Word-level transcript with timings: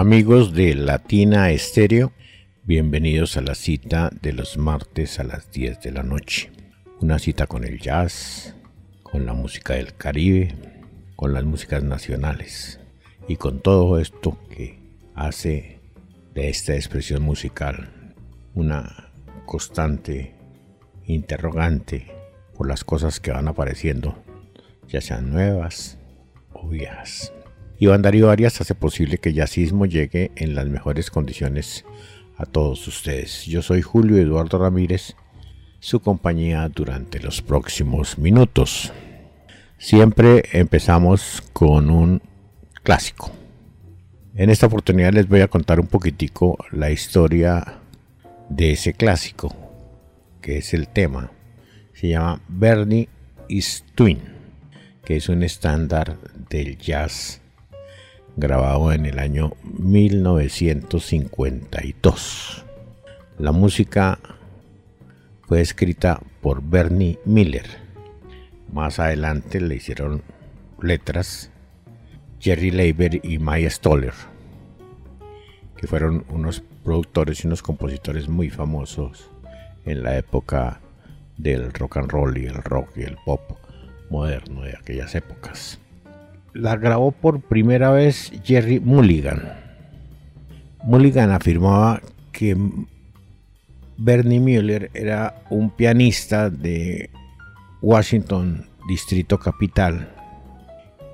Amigos 0.00 0.54
de 0.54 0.76
Latina 0.76 1.50
Estéreo, 1.50 2.12
bienvenidos 2.62 3.36
a 3.36 3.40
la 3.40 3.56
cita 3.56 4.12
de 4.22 4.32
los 4.32 4.56
martes 4.56 5.18
a 5.18 5.24
las 5.24 5.50
10 5.50 5.80
de 5.80 5.90
la 5.90 6.04
noche. 6.04 6.52
Una 7.00 7.18
cita 7.18 7.48
con 7.48 7.64
el 7.64 7.80
jazz, 7.80 8.54
con 9.02 9.26
la 9.26 9.32
música 9.32 9.74
del 9.74 9.96
Caribe, 9.96 10.54
con 11.16 11.32
las 11.32 11.42
músicas 11.42 11.82
nacionales 11.82 12.78
y 13.26 13.34
con 13.34 13.58
todo 13.58 13.98
esto 13.98 14.38
que 14.48 14.78
hace 15.16 15.80
de 16.32 16.48
esta 16.48 16.76
expresión 16.76 17.24
musical 17.24 18.14
una 18.54 19.10
constante 19.46 20.36
interrogante 21.06 22.06
por 22.56 22.68
las 22.68 22.84
cosas 22.84 23.18
que 23.18 23.32
van 23.32 23.48
apareciendo, 23.48 24.16
ya 24.86 25.00
sean 25.00 25.32
nuevas 25.32 25.98
o 26.52 26.68
viejas. 26.68 27.32
Iván 27.80 28.02
Darío 28.02 28.28
Arias 28.28 28.60
hace 28.60 28.74
posible 28.74 29.18
que 29.18 29.32
Yacismo 29.32 29.86
llegue 29.86 30.32
en 30.34 30.56
las 30.56 30.66
mejores 30.66 31.12
condiciones 31.12 31.84
a 32.36 32.44
todos 32.44 32.88
ustedes. 32.88 33.46
Yo 33.46 33.62
soy 33.62 33.82
Julio 33.82 34.16
Eduardo 34.16 34.58
Ramírez, 34.58 35.14
su 35.78 36.00
compañía 36.00 36.68
durante 36.68 37.20
los 37.20 37.40
próximos 37.40 38.18
minutos. 38.18 38.92
Siempre 39.78 40.42
empezamos 40.50 41.40
con 41.52 41.90
un 41.90 42.20
clásico. 42.82 43.30
En 44.34 44.50
esta 44.50 44.66
oportunidad 44.66 45.12
les 45.12 45.28
voy 45.28 45.42
a 45.42 45.48
contar 45.48 45.78
un 45.78 45.86
poquitico 45.86 46.58
la 46.72 46.90
historia 46.90 47.78
de 48.48 48.72
ese 48.72 48.92
clásico, 48.94 49.54
que 50.42 50.58
es 50.58 50.74
el 50.74 50.88
tema. 50.88 51.30
Se 51.94 52.08
llama 52.08 52.40
Bernie 52.48 53.08
is 53.46 53.84
Twin, 53.94 54.18
que 55.04 55.14
es 55.14 55.28
un 55.28 55.44
estándar 55.44 56.18
del 56.50 56.76
jazz 56.76 57.40
grabado 58.38 58.92
en 58.92 59.04
el 59.04 59.18
año 59.18 59.52
1952. 59.64 62.64
La 63.38 63.50
música 63.50 64.20
fue 65.42 65.60
escrita 65.60 66.20
por 66.40 66.62
Bernie 66.62 67.18
Miller. 67.24 67.66
Más 68.72 69.00
adelante 69.00 69.60
le 69.60 69.74
hicieron 69.74 70.22
letras 70.80 71.50
Jerry 72.38 72.70
Leiber 72.70 73.18
y 73.24 73.38
Maya 73.38 73.70
Stoller, 73.70 74.14
que 75.76 75.88
fueron 75.88 76.24
unos 76.28 76.62
productores 76.84 77.42
y 77.42 77.48
unos 77.48 77.62
compositores 77.62 78.28
muy 78.28 78.50
famosos 78.50 79.32
en 79.84 80.04
la 80.04 80.16
época 80.16 80.80
del 81.36 81.72
rock 81.72 81.96
and 81.96 82.10
roll 82.10 82.38
y 82.38 82.46
el 82.46 82.62
rock 82.62 82.96
y 82.96 83.02
el 83.02 83.16
pop 83.24 83.40
moderno 84.10 84.62
de 84.62 84.76
aquellas 84.76 85.16
épocas 85.16 85.80
la 86.58 86.76
grabó 86.76 87.12
por 87.12 87.40
primera 87.40 87.92
vez 87.92 88.32
Jerry 88.42 88.80
Mulligan. 88.80 89.54
Mulligan 90.82 91.30
afirmaba 91.30 92.02
que 92.32 92.56
Bernie 93.96 94.40
Mueller 94.40 94.90
era 94.92 95.42
un 95.50 95.70
pianista 95.70 96.50
de 96.50 97.10
Washington, 97.80 98.66
Distrito 98.88 99.38
Capital, 99.38 100.12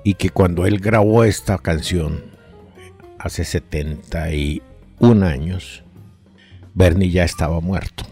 y 0.03 0.15
que 0.15 0.31
cuando 0.31 0.65
él 0.65 0.79
grabó 0.79 1.23
esta 1.23 1.59
canción 1.59 2.23
hace 3.19 3.43
71 3.43 5.25
años, 5.25 5.83
Bernie 6.73 7.11
ya 7.11 7.23
estaba 7.23 7.59
muerto. 7.59 8.03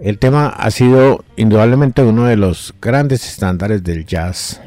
El 0.00 0.18
tema 0.18 0.48
ha 0.48 0.70
sido 0.72 1.24
indudablemente 1.36 2.02
uno 2.02 2.24
de 2.24 2.36
los 2.36 2.74
grandes 2.80 3.24
estándares 3.24 3.84
del 3.84 4.04
jazz 4.04 4.60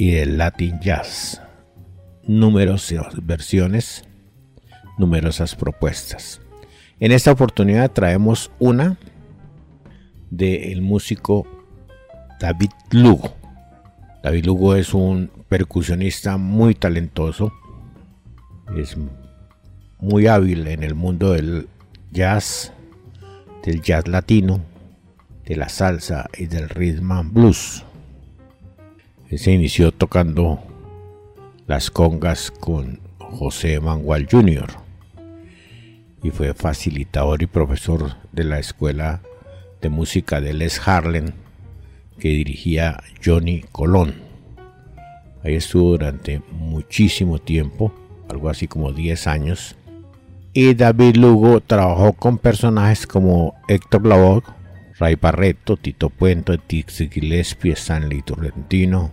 y 0.00 0.12
del 0.12 0.38
Latin 0.38 0.80
Jazz. 0.80 1.42
Numerosas 2.26 3.14
versiones, 3.22 4.02
numerosas 4.96 5.54
propuestas. 5.54 6.40
En 7.00 7.12
esta 7.12 7.32
oportunidad 7.32 7.90
traemos 7.90 8.50
una 8.58 8.96
del 10.30 10.80
músico 10.80 11.46
David 12.40 12.70
Lugo. 12.92 13.36
David 14.22 14.46
Lugo 14.46 14.74
es 14.74 14.94
un 14.94 15.30
percusionista 15.50 16.38
muy 16.38 16.74
talentoso, 16.74 17.52
es 18.74 18.96
muy 19.98 20.28
hábil 20.28 20.66
en 20.66 20.82
el 20.82 20.94
mundo 20.94 21.32
del 21.32 21.68
jazz, 22.10 22.72
del 23.66 23.82
jazz 23.82 24.08
latino, 24.08 24.62
de 25.44 25.56
la 25.56 25.68
salsa 25.68 26.26
y 26.38 26.46
del 26.46 26.70
rhythm 26.70 27.12
and 27.12 27.34
blues 27.34 27.84
se 29.38 29.52
inició 29.52 29.92
tocando 29.92 30.58
las 31.66 31.90
congas 31.90 32.50
con 32.50 32.98
José 33.18 33.78
Manuel 33.78 34.26
Jr. 34.28 34.66
y 36.22 36.30
fue 36.30 36.52
facilitador 36.52 37.42
y 37.42 37.46
profesor 37.46 38.16
de 38.32 38.42
la 38.42 38.58
escuela 38.58 39.22
de 39.80 39.88
música 39.88 40.40
de 40.40 40.52
Les 40.52 40.86
Harlem 40.86 41.32
que 42.18 42.28
dirigía 42.28 43.02
Johnny 43.24 43.64
Colón. 43.70 44.14
Ahí 45.44 45.54
estuvo 45.54 45.92
durante 45.92 46.42
muchísimo 46.50 47.38
tiempo, 47.38 47.94
algo 48.28 48.50
así 48.50 48.66
como 48.66 48.92
10 48.92 49.26
años. 49.26 49.76
Y 50.52 50.74
David 50.74 51.16
Lugo 51.16 51.60
trabajó 51.60 52.12
con 52.12 52.36
personajes 52.38 53.06
como 53.06 53.54
Héctor 53.68 54.06
Lavoe, 54.06 54.42
Ray 54.98 55.14
Barreto, 55.14 55.76
Tito 55.76 56.10
Puente, 56.10 56.58
Dixie 56.68 57.08
Gillespie, 57.08 57.72
Stanley 57.72 58.22
Torrentino, 58.22 59.12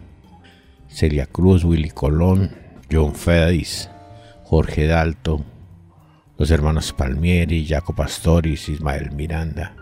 Celia 0.98 1.28
Cruz, 1.28 1.64
Willy 1.64 1.92
Colón, 1.92 2.50
John 2.92 3.14
Fedis, 3.14 3.88
Jorge 4.46 4.88
Dalto, 4.88 5.46
los 6.40 6.50
hermanos 6.50 6.92
Palmieri, 6.92 7.68
Jaco 7.68 7.94
Pastoris, 7.94 8.68
Ismael 8.68 9.12
Miranda, 9.12 9.76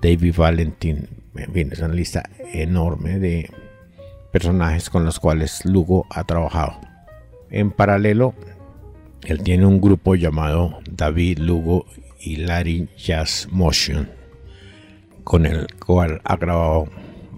David 0.00 0.36
Valentin, 0.36 1.08
en 1.34 1.52
fin, 1.52 1.70
es 1.72 1.80
una 1.80 1.92
lista 1.92 2.30
enorme 2.52 3.18
de 3.18 3.50
personajes 4.30 4.90
con 4.90 5.04
los 5.04 5.18
cuales 5.18 5.64
Lugo 5.64 6.06
ha 6.08 6.22
trabajado. 6.22 6.80
En 7.50 7.72
paralelo, 7.72 8.36
él 9.24 9.42
tiene 9.42 9.66
un 9.66 9.80
grupo 9.80 10.14
llamado 10.14 10.78
David 10.88 11.40
Lugo 11.40 11.84
y 12.20 12.36
Larry 12.36 12.88
Jazz 12.96 13.48
Motion, 13.50 14.08
con 15.24 15.46
el 15.46 15.66
cual 15.84 16.20
ha 16.22 16.36
grabado 16.36 16.86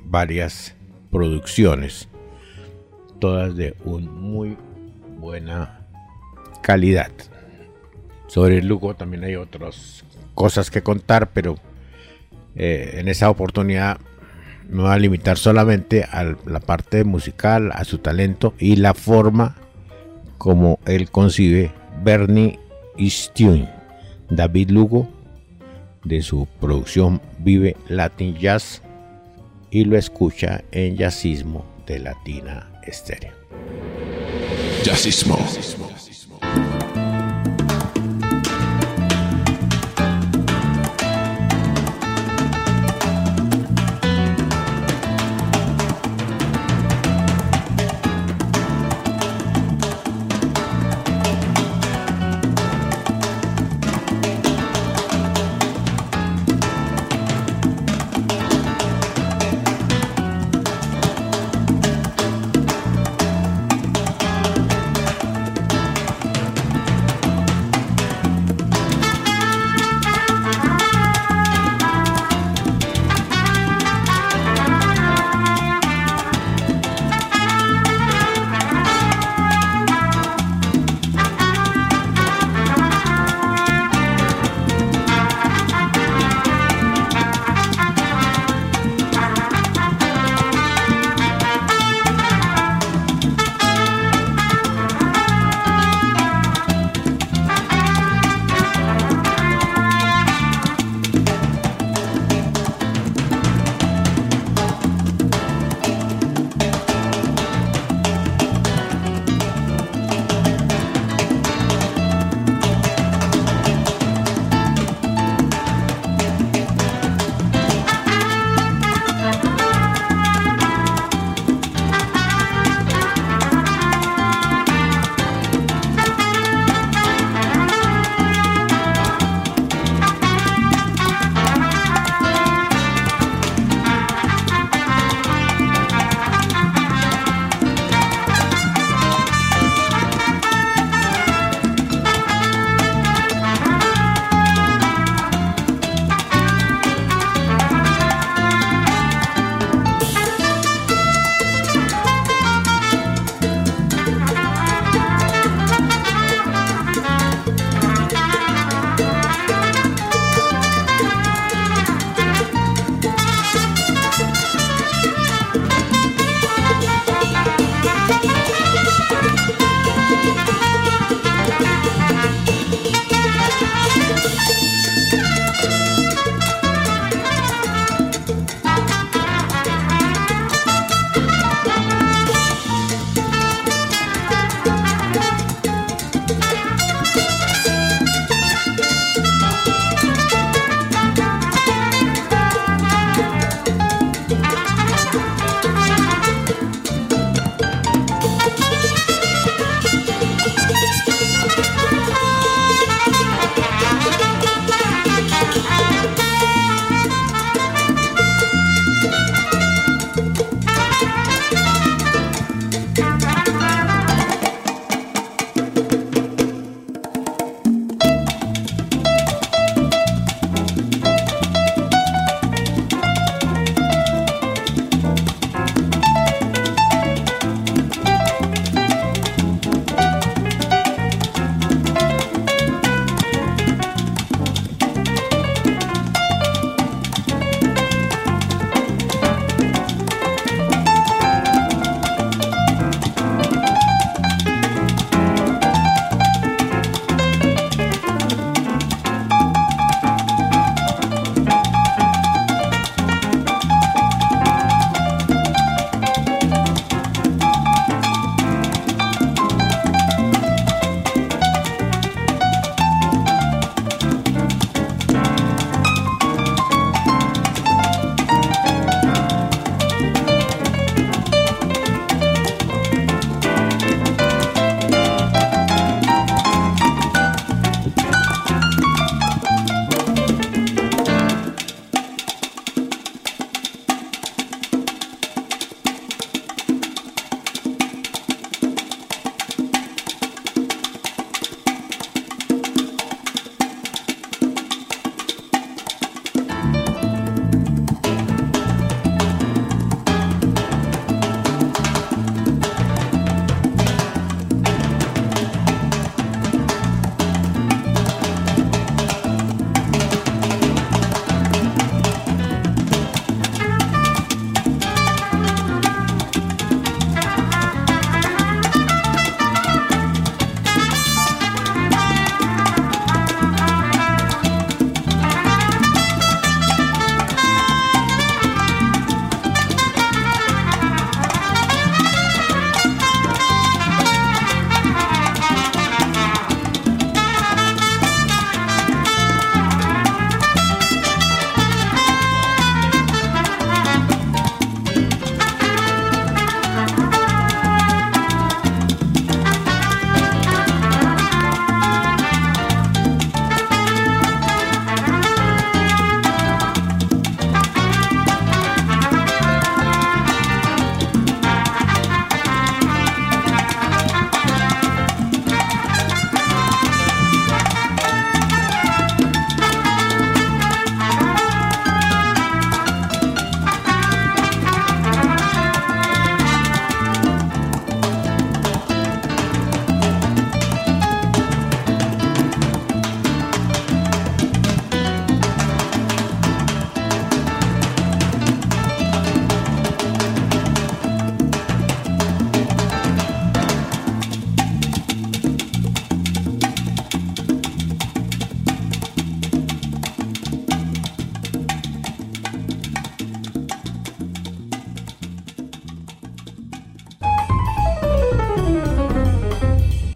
varias 0.04 0.74
producciones 1.10 2.10
todas 3.18 3.56
de 3.56 3.74
un 3.84 4.12
muy 4.12 4.56
buena 5.18 5.80
calidad. 6.62 7.10
Sobre 8.26 8.58
el 8.58 8.66
Lugo 8.66 8.94
también 8.94 9.24
hay 9.24 9.36
otras 9.36 10.04
cosas 10.34 10.70
que 10.70 10.82
contar, 10.82 11.30
pero 11.32 11.56
eh, 12.54 12.96
en 12.98 13.08
esa 13.08 13.30
oportunidad 13.30 13.98
me 14.68 14.82
voy 14.82 14.90
a 14.90 14.98
limitar 14.98 15.38
solamente 15.38 16.04
a 16.04 16.34
la 16.44 16.60
parte 16.60 17.04
musical, 17.04 17.70
a 17.72 17.84
su 17.84 17.98
talento 17.98 18.54
y 18.58 18.76
la 18.76 18.94
forma 18.94 19.56
como 20.38 20.78
él 20.86 21.10
concibe 21.10 21.70
Bernie 22.02 22.58
Easton, 22.98 23.68
David 24.28 24.70
Lugo, 24.70 25.08
de 26.04 26.22
su 26.22 26.46
producción 26.60 27.20
Vive 27.38 27.76
Latin 27.88 28.36
Jazz 28.36 28.82
y 29.70 29.84
lo 29.84 29.96
escucha 29.96 30.62
en 30.70 30.96
Jazzismo 30.96 31.64
de 31.86 31.98
Latina 31.98 32.75
Estéreo. 32.86 33.32
Jazzismo. 34.84 35.85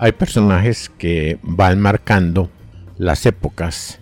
Hay 0.03 0.13
personajes 0.13 0.89
que 0.89 1.39
van 1.43 1.79
marcando 1.79 2.49
las 2.97 3.27
épocas 3.27 4.01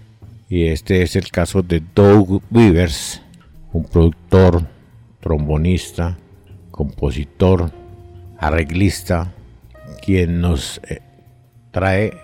y 0.48 0.68
este 0.68 1.02
es 1.02 1.16
el 1.16 1.32
caso 1.32 1.60
de 1.64 1.82
Doug 1.92 2.40
Weavers, 2.52 3.20
un 3.72 3.82
productor, 3.82 4.64
trombonista, 5.18 6.16
compositor, 6.70 7.72
arreglista, 8.38 9.34
quien 10.00 10.40
nos 10.40 10.80
eh, 10.88 11.02
trae 11.72 12.16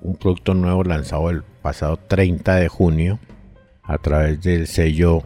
un 0.00 0.14
producto 0.14 0.54
nuevo 0.54 0.84
lanzado 0.84 1.28
el 1.30 1.42
pasado 1.42 1.96
30 1.96 2.54
de 2.54 2.68
junio 2.68 3.18
a 3.82 3.98
través 3.98 4.42
del 4.42 4.68
sello, 4.68 5.24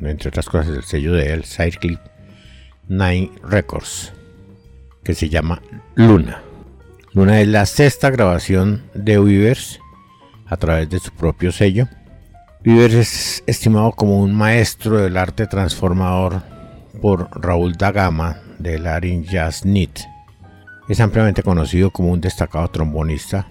entre 0.00 0.30
otras 0.30 0.46
cosas, 0.46 0.74
el 0.74 0.84
sello 0.84 1.12
de 1.12 1.34
él, 1.34 1.44
Cyclip 1.44 2.00
Nine 2.88 3.30
Records, 3.42 4.14
que 5.04 5.12
se 5.12 5.28
llama 5.28 5.60
Luna. 5.94 6.47
Luna 7.14 7.40
es 7.40 7.48
la 7.48 7.64
sexta 7.64 8.10
grabación 8.10 8.82
de 8.92 9.18
Weavers 9.18 9.80
a 10.46 10.58
través 10.58 10.90
de 10.90 10.98
su 10.98 11.10
propio 11.10 11.52
sello. 11.52 11.88
Weavers 12.66 12.94
es 12.94 13.44
estimado 13.46 13.92
como 13.92 14.20
un 14.20 14.34
maestro 14.34 14.98
del 14.98 15.16
arte 15.16 15.46
transformador 15.46 16.42
por 17.00 17.30
Raúl 17.32 17.76
Dagama 17.76 18.42
de 18.58 18.78
Larin 18.78 19.24
Jazz 19.24 19.62
Knit. 19.62 20.00
Es 20.90 21.00
ampliamente 21.00 21.42
conocido 21.42 21.90
como 21.90 22.12
un 22.12 22.20
destacado 22.20 22.68
trombonista, 22.68 23.46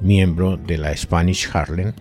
miembro 0.00 0.58
de 0.58 0.76
la 0.76 0.94
Spanish 0.94 1.48
Harlem. 1.50 1.94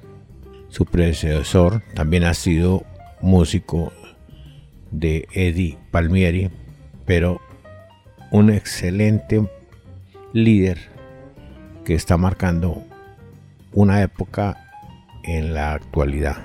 Su 0.67 0.85
predecesor 0.85 1.81
también 1.93 2.25
ha 2.25 2.33
sido 2.33 2.83
músico 3.21 3.93
de 4.91 5.29
Eddie 5.31 5.77
Palmieri, 5.91 6.49
pero 7.05 7.39
un 8.31 8.49
excelente 8.49 9.47
líder 10.33 10.79
que 11.85 11.95
está 11.95 12.17
marcando 12.17 12.83
una 13.73 14.01
época 14.01 14.57
en 15.23 15.53
la 15.53 15.73
actualidad. 15.73 16.37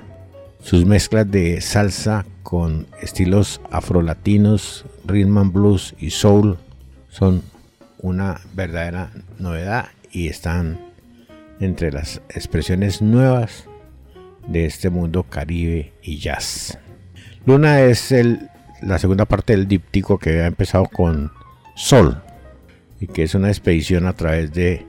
Sus 0.60 0.86
mezclas 0.86 1.30
de 1.30 1.60
salsa 1.60 2.24
con 2.42 2.86
estilos 3.02 3.60
afrolatinos, 3.70 4.86
rhythm 5.04 5.38
and 5.38 5.52
blues 5.52 5.94
y 5.98 6.10
soul 6.10 6.58
son 7.08 7.42
una 7.98 8.40
verdadera 8.54 9.10
novedad 9.38 9.88
y 10.10 10.28
están 10.28 10.78
entre 11.60 11.92
las 11.92 12.22
expresiones 12.30 13.02
nuevas 13.02 13.66
de 14.46 14.66
este 14.66 14.90
mundo 14.90 15.24
caribe 15.24 15.92
y 16.02 16.18
jazz. 16.18 16.78
Luna 17.46 17.82
es 17.82 18.14
la 18.82 18.98
segunda 18.98 19.26
parte 19.26 19.54
del 19.54 19.68
díptico 19.68 20.18
que 20.18 20.40
ha 20.42 20.46
empezado 20.46 20.86
con 20.86 21.30
Sol 21.74 22.23
y 23.04 23.06
que 23.06 23.24
es 23.24 23.34
una 23.34 23.48
expedición 23.48 24.06
a 24.06 24.14
través 24.14 24.50
de, 24.54 24.86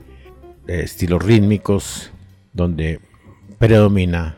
estilos 0.66 1.22
rítmicos 1.22 2.10
donde 2.54 2.98
predomina 3.58 4.36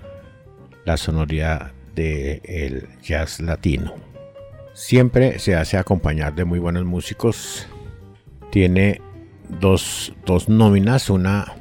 la 0.84 0.96
sonoridad 0.96 1.72
del 1.94 2.88
jazz 3.02 3.40
latino. 3.40 3.94
Siempre 4.74 5.38
se 5.38 5.54
hace 5.54 5.78
acompañar 5.78 6.34
de 6.34 6.44
muy 6.44 6.58
buenos 6.58 6.84
músicos. 6.84 7.66
Tiene 8.50 9.00
dos, 9.60 10.12
dos 10.26 10.48
nóminas, 10.48 11.08
una 11.08 11.54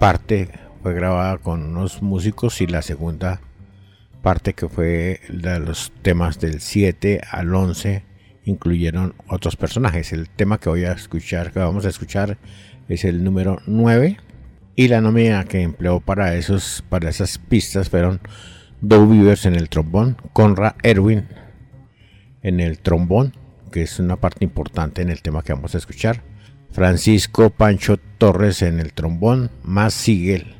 parte 0.00 0.48
fue 0.82 0.94
grabada 0.94 1.36
con 1.36 1.62
unos 1.62 2.02
músicos 2.02 2.60
y 2.62 2.66
la 2.66 2.80
segunda 2.80 3.40
parte 4.22 4.54
que 4.54 4.68
fue 4.68 5.20
de 5.28 5.60
los 5.60 5.92
temas 6.02 6.40
del 6.40 6.60
7 6.60 7.20
al 7.30 7.54
11 7.54 8.07
incluyeron 8.48 9.14
otros 9.28 9.56
personajes. 9.56 10.12
El 10.12 10.28
tema 10.28 10.58
que 10.58 10.68
voy 10.68 10.84
a 10.84 10.92
escuchar, 10.92 11.52
que 11.52 11.58
vamos 11.58 11.84
a 11.84 11.90
escuchar 11.90 12.38
es 12.88 13.04
el 13.04 13.22
número 13.22 13.60
9 13.66 14.16
y 14.74 14.88
la 14.88 15.00
nómina 15.00 15.44
que 15.44 15.60
empleó 15.60 16.00
para, 16.00 16.34
esos, 16.34 16.82
para 16.88 17.10
esas 17.10 17.38
pistas 17.38 17.90
fueron 17.90 18.20
Doug 18.80 19.10
Beavers 19.10 19.44
en 19.44 19.54
el 19.54 19.68
trombón, 19.68 20.16
Conrad 20.32 20.74
Erwin 20.82 21.26
en 22.42 22.60
el 22.60 22.78
trombón, 22.78 23.34
que 23.70 23.82
es 23.82 23.98
una 23.98 24.16
parte 24.16 24.44
importante 24.44 25.02
en 25.02 25.10
el 25.10 25.20
tema 25.20 25.42
que 25.42 25.52
vamos 25.52 25.74
a 25.74 25.78
escuchar, 25.78 26.22
Francisco 26.70 27.50
Pancho 27.50 27.98
Torres 28.18 28.62
en 28.62 28.80
el 28.80 28.92
trombón, 28.92 29.50
Más 29.62 29.94
Sigel 29.94 30.54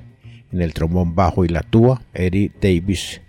en 0.53 0.63
el 0.63 0.75
trombón 0.75 1.15
bajo 1.15 1.45
y 1.45 1.49
la 1.49 1.63
tuba, 1.63 2.03
Eric 2.13 2.55
Davis 2.61 3.23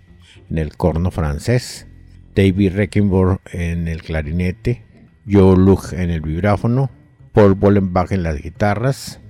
en 0.50 0.58
el 0.58 0.76
corno 0.76 1.10
francés, 1.10 1.86
David 2.34 2.72
Reckenborn 2.74 3.40
en 3.52 3.88
el 3.88 4.02
clarinete, 4.02 4.82
Joe 5.30 5.56
Luch 5.56 5.92
en 5.92 6.10
el 6.10 6.20
vibráfono, 6.20 6.90
Paul 7.32 7.54
Bollenbach 7.54 8.12
en 8.12 8.22
las 8.22 8.40
guitarras, 8.40 9.20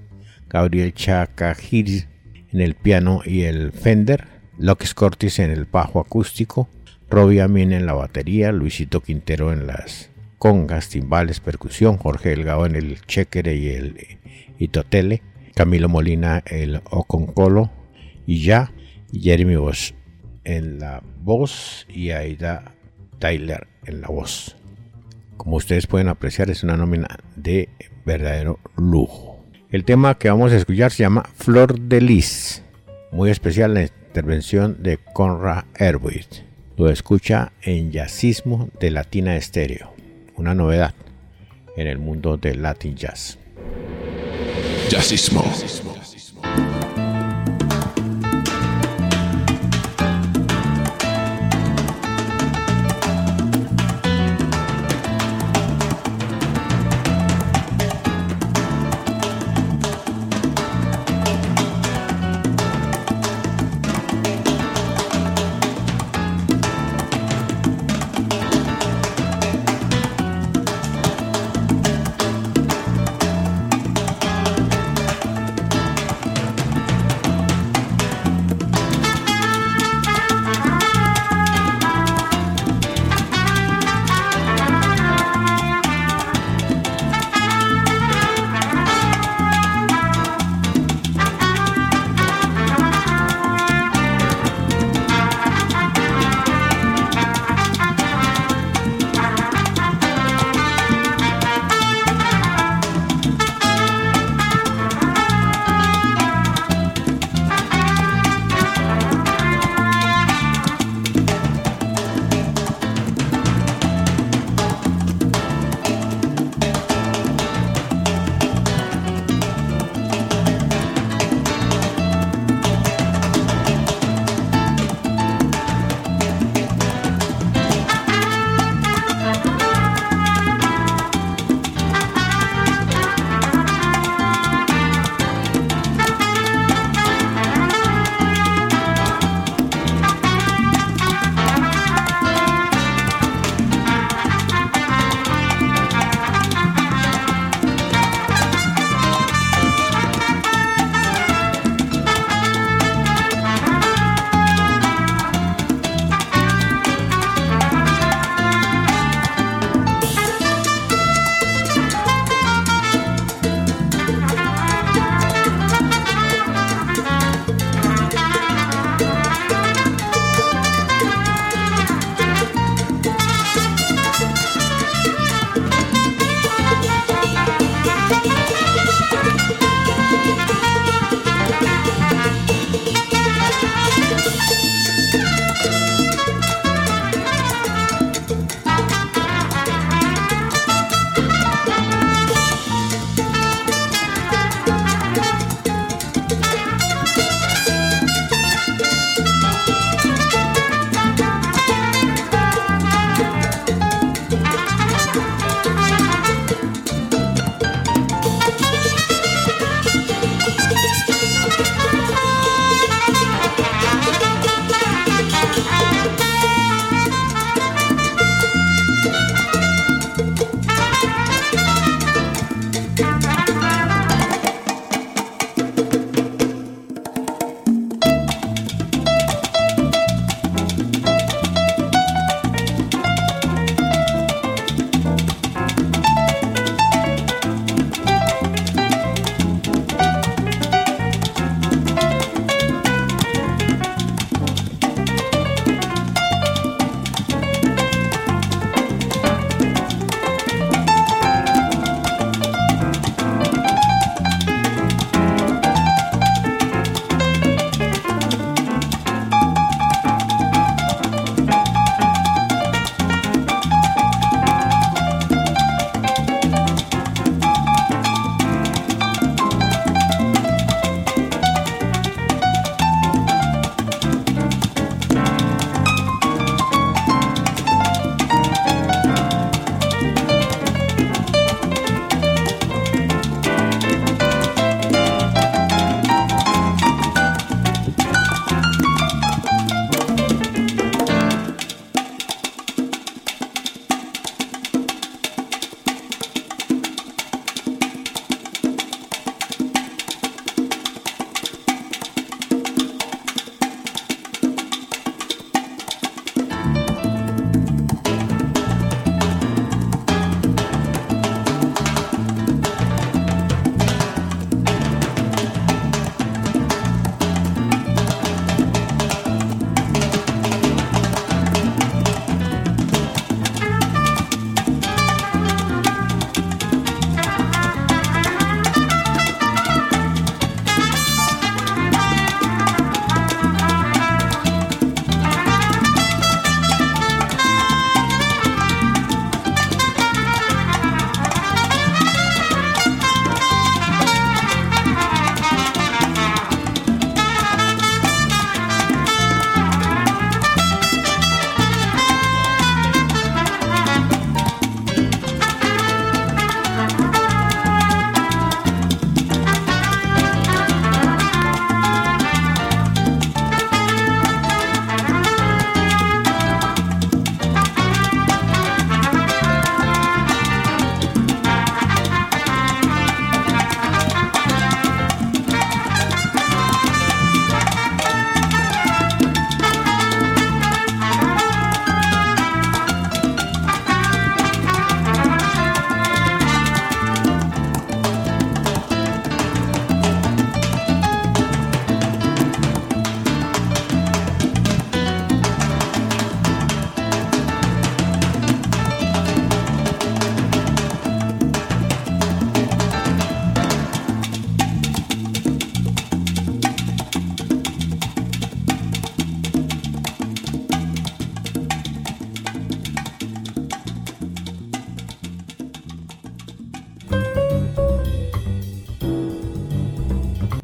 Gabriel 0.48 0.94
Chacajir 0.94 2.08
en 2.52 2.60
el 2.60 2.74
piano 2.74 3.22
y 3.24 3.42
el 3.42 3.72
Fender, 3.72 4.26
Locke 4.58 4.92
Cortis 4.94 5.38
en 5.38 5.50
el 5.50 5.64
bajo 5.64 6.00
acústico, 6.00 6.68
Robbie 7.08 7.40
Amin 7.40 7.72
en 7.72 7.86
la 7.86 7.92
batería, 7.94 8.52
Luisito 8.52 9.00
Quintero 9.00 9.52
en 9.52 9.66
las 9.66 10.10
congas, 10.38 10.88
timbales, 10.88 11.40
percusión, 11.40 11.96
Jorge 11.96 12.30
Delgado 12.30 12.66
en 12.66 12.76
el 12.76 13.00
chequere 13.02 13.56
y 13.56 13.68
el 13.68 14.18
itotele, 14.58 15.22
Camilo 15.54 15.88
Molina 15.88 16.42
el 16.46 16.80
oconcolo 16.90 17.70
y 18.26 18.42
ya, 18.42 18.72
Jeremy 19.12 19.56
Bosch 19.56 19.94
en 20.44 20.78
la 20.78 21.02
voz 21.22 21.86
y 21.88 22.10
Aida 22.10 22.74
Tyler 23.20 23.68
en 23.86 24.00
la 24.00 24.08
voz. 24.08 24.56
Como 25.36 25.56
ustedes 25.56 25.86
pueden 25.86 26.08
apreciar 26.08 26.50
es 26.50 26.64
una 26.64 26.76
nómina 26.76 27.18
de 27.36 27.68
verdadero 28.04 28.58
lujo. 28.76 29.38
El 29.70 29.84
tema 29.84 30.18
que 30.18 30.28
vamos 30.28 30.50
a 30.50 30.56
escuchar 30.56 30.90
se 30.90 31.04
llama 31.04 31.22
Flor 31.36 31.78
de 31.78 32.00
Lis, 32.00 32.64
muy 33.12 33.30
especial 33.30 33.74
la 33.74 33.82
intervención 33.82 34.82
de 34.82 34.98
Conrad 35.14 35.64
Erwin. 35.76 36.24
Lo 36.76 36.90
escucha 36.90 37.52
en 37.62 37.92
Jazzismo 37.92 38.70
de 38.80 38.90
Latina 38.90 39.36
Estéreo, 39.36 39.94
una 40.36 40.54
novedad 40.54 40.94
en 41.76 41.86
el 41.86 41.98
mundo 41.98 42.36
del 42.36 42.62
Latin 42.62 42.96
Jazz. 42.96 43.38
Jazzismo. 44.88 45.44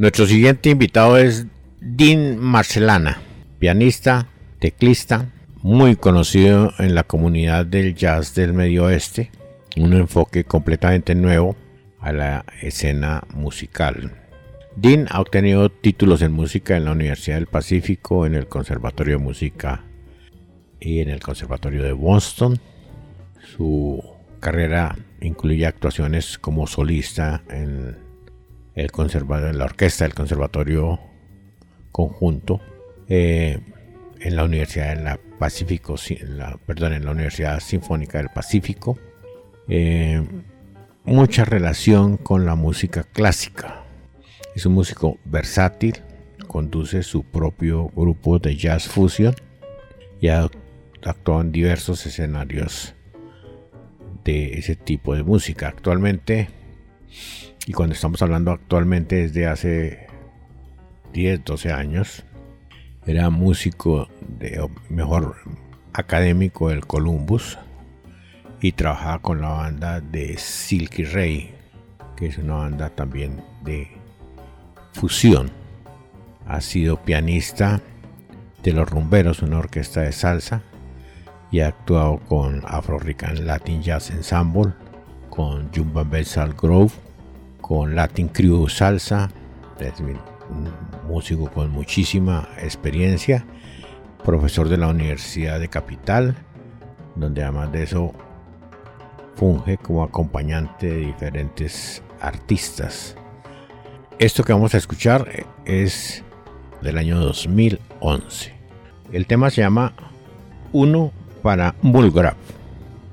Nuestro 0.06 0.26
siguiente 0.26 0.70
invitado 0.70 1.18
es 1.18 1.46
Dean 1.80 2.38
Marcelana, 2.38 3.20
pianista, 3.58 4.28
teclista, 4.60 5.32
muy 5.62 5.96
conocido 5.96 6.72
en 6.78 6.94
la 6.94 7.02
comunidad 7.02 7.66
del 7.66 7.96
jazz 7.96 8.32
del 8.36 8.52
Medio 8.52 8.84
Oeste, 8.84 9.32
un 9.76 9.94
enfoque 9.94 10.44
completamente 10.44 11.16
nuevo 11.16 11.56
a 11.98 12.12
la 12.12 12.44
escena 12.62 13.24
musical. 13.34 14.12
Dean 14.76 15.08
ha 15.10 15.20
obtenido 15.20 15.70
títulos 15.70 16.22
en 16.22 16.30
música 16.30 16.76
en 16.76 16.84
la 16.84 16.92
Universidad 16.92 17.38
del 17.38 17.48
Pacífico, 17.48 18.26
en 18.26 18.36
el 18.36 18.46
Conservatorio 18.46 19.18
de 19.18 19.24
Música 19.24 19.82
y 20.78 21.00
en 21.00 21.08
el 21.08 21.18
Conservatorio 21.18 21.82
de 21.82 21.90
Boston. 21.90 22.60
Su 23.56 24.04
carrera 24.38 24.96
incluye 25.20 25.66
actuaciones 25.66 26.38
como 26.38 26.68
solista 26.68 27.42
en 27.50 28.05
el 28.76 28.90
la 29.58 29.64
orquesta 29.64 30.04
del 30.04 30.14
Conservatorio 30.14 31.00
Conjunto, 31.90 32.60
eh, 33.08 33.58
en 34.20 34.36
la 34.36 34.44
Universidad 34.44 35.18
Pacífico, 35.38 35.96
la, 36.28 36.58
perdón, 36.66 36.92
en 36.92 37.06
la 37.06 37.12
Universidad 37.12 37.60
Sinfónica 37.60 38.18
del 38.18 38.28
Pacífico. 38.28 38.98
Eh, 39.68 40.22
mucha 41.04 41.46
relación 41.46 42.18
con 42.18 42.44
la 42.44 42.54
música 42.54 43.04
clásica. 43.04 43.82
Es 44.54 44.66
un 44.66 44.74
músico 44.74 45.18
versátil, 45.24 46.02
conduce 46.46 47.02
su 47.02 47.24
propio 47.24 47.88
grupo 47.88 48.38
de 48.38 48.56
jazz 48.56 48.88
fusion 48.88 49.34
y 50.20 50.28
actuado 50.28 51.40
en 51.40 51.52
diversos 51.52 52.04
escenarios 52.04 52.94
de 54.24 54.58
ese 54.58 54.76
tipo 54.76 55.14
de 55.14 55.22
música. 55.22 55.68
Actualmente 55.68 56.48
y 57.66 57.72
cuando 57.72 57.94
estamos 57.94 58.22
hablando 58.22 58.52
actualmente 58.52 59.16
desde 59.16 59.48
hace 59.48 60.06
10, 61.12 61.44
12 61.44 61.72
años, 61.72 62.24
era 63.06 63.28
músico 63.28 64.08
de 64.20 64.64
mejor 64.88 65.34
académico 65.92 66.68
del 66.68 66.86
Columbus 66.86 67.58
y 68.60 68.70
trabajaba 68.72 69.18
con 69.18 69.40
la 69.40 69.48
banda 69.48 70.00
de 70.00 70.38
Silky 70.38 71.04
Ray, 71.04 71.54
que 72.16 72.26
es 72.26 72.38
una 72.38 72.54
banda 72.54 72.90
también 72.90 73.42
de 73.64 73.88
fusión. 74.92 75.50
Ha 76.46 76.60
sido 76.60 77.02
pianista 77.02 77.80
de 78.62 78.72
Los 78.72 78.88
Rumberos, 78.88 79.42
una 79.42 79.58
orquesta 79.58 80.02
de 80.02 80.12
salsa, 80.12 80.62
y 81.50 81.60
ha 81.60 81.68
actuado 81.68 82.18
con 82.28 82.62
Afro 82.64 83.00
Rican 83.00 83.44
Latin 83.44 83.82
Jazz 83.82 84.10
Ensemble, 84.10 84.72
con 85.30 85.72
Jumba 85.74 86.04
Bessal 86.04 86.54
Grove, 86.54 86.92
con 87.66 87.96
Latin 87.96 88.28
Crew 88.28 88.68
Salsa, 88.68 89.28
es 89.80 89.98
un 89.98 90.70
músico 91.08 91.50
con 91.50 91.72
muchísima 91.72 92.48
experiencia, 92.58 93.44
profesor 94.24 94.68
de 94.68 94.76
la 94.76 94.86
Universidad 94.86 95.58
de 95.58 95.66
Capital, 95.66 96.36
donde 97.16 97.42
además 97.42 97.72
de 97.72 97.82
eso 97.82 98.12
funge 99.34 99.78
como 99.78 100.04
acompañante 100.04 100.86
de 100.86 101.06
diferentes 101.06 102.04
artistas. 102.20 103.16
Esto 104.20 104.44
que 104.44 104.52
vamos 104.52 104.74
a 104.74 104.78
escuchar 104.78 105.28
es 105.64 106.22
del 106.82 106.98
año 106.98 107.18
2011. 107.18 108.54
El 109.10 109.26
tema 109.26 109.50
se 109.50 109.62
llama 109.62 109.92
Uno 110.72 111.10
para 111.42 111.74
Mulgraf. 111.82 112.36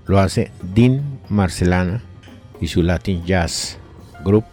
Lo 0.05 0.19
hace 0.19 0.51
Dean 0.61 1.19
Marcelana 1.27 2.03
y 2.61 2.67
su 2.67 2.83
Latin 2.83 3.25
Jazz 3.25 3.79
Group 4.23 4.45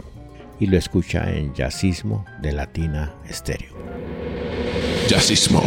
y 0.58 0.66
lo 0.66 0.76
escucha 0.76 1.30
en 1.30 1.54
Jazzismo 1.54 2.24
de 2.42 2.52
Latina 2.52 3.14
Stereo. 3.30 3.74
Jazzismo. 5.08 5.62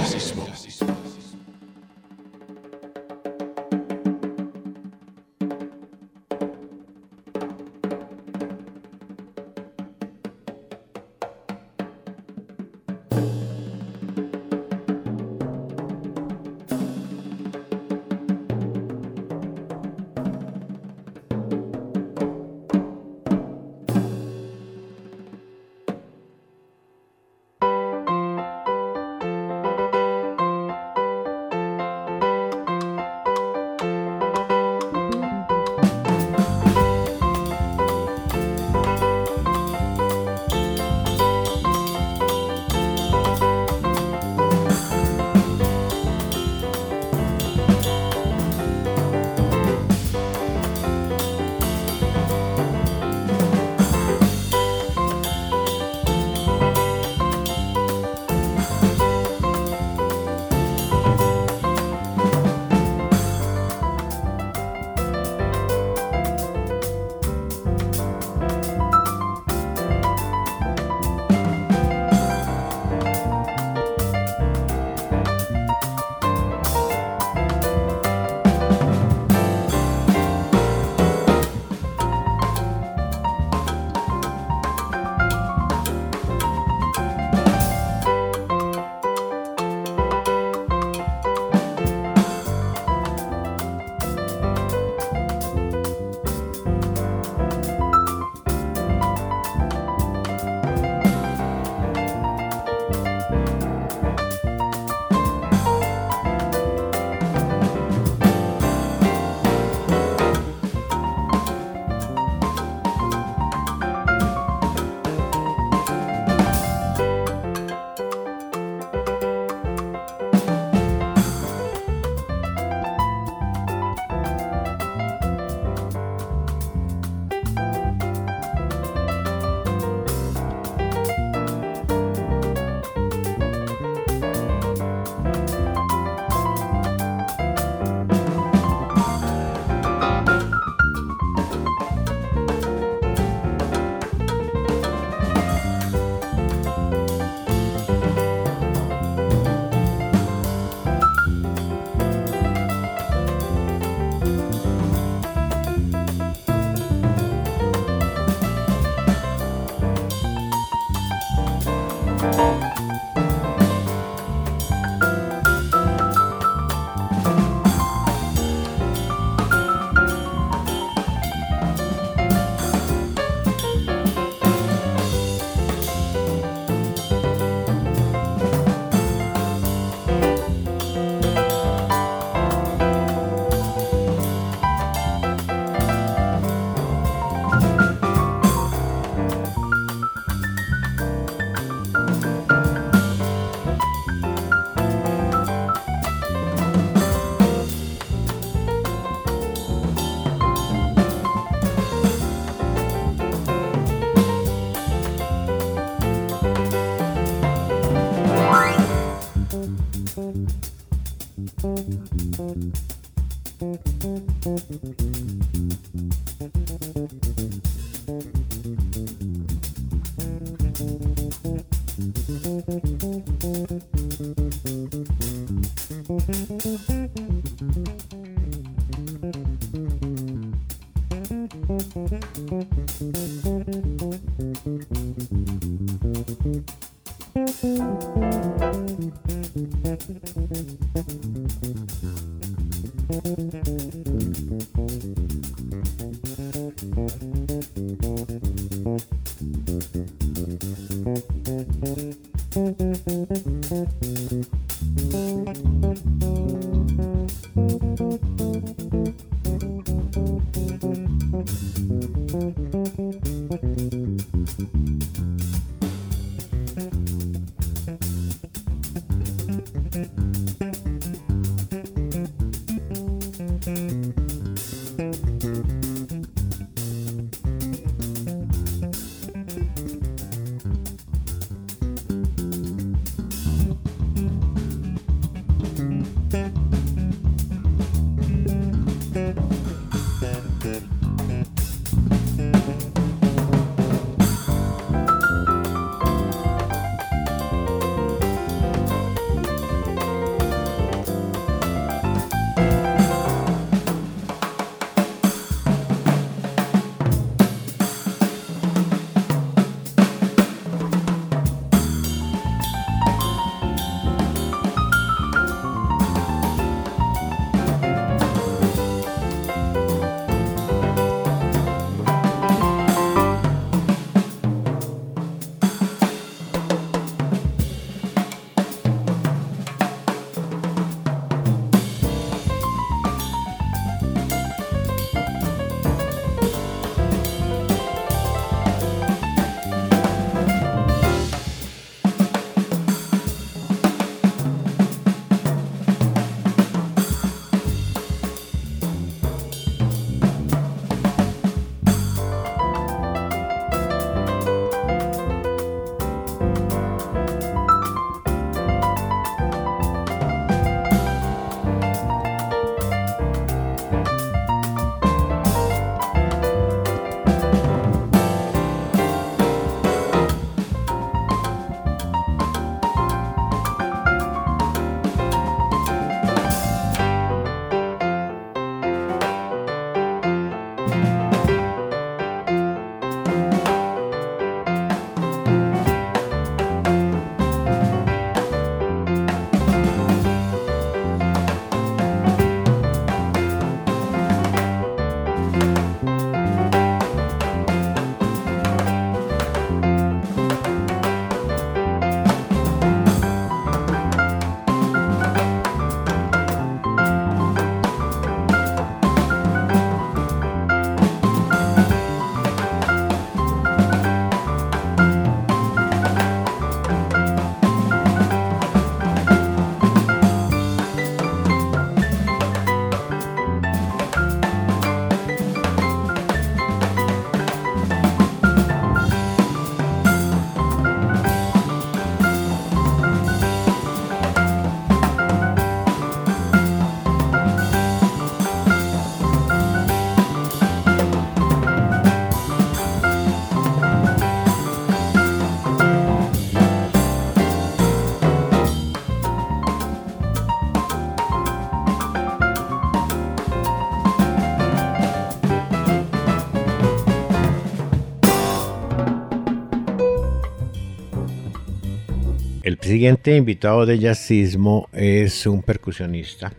Siguiente 462.83 463.37
invitado 463.37 463.85
de 463.85 463.97
jazzismo 463.97 464.89
es 464.91 465.47
un 465.47 465.61
percusionista, 465.61 466.51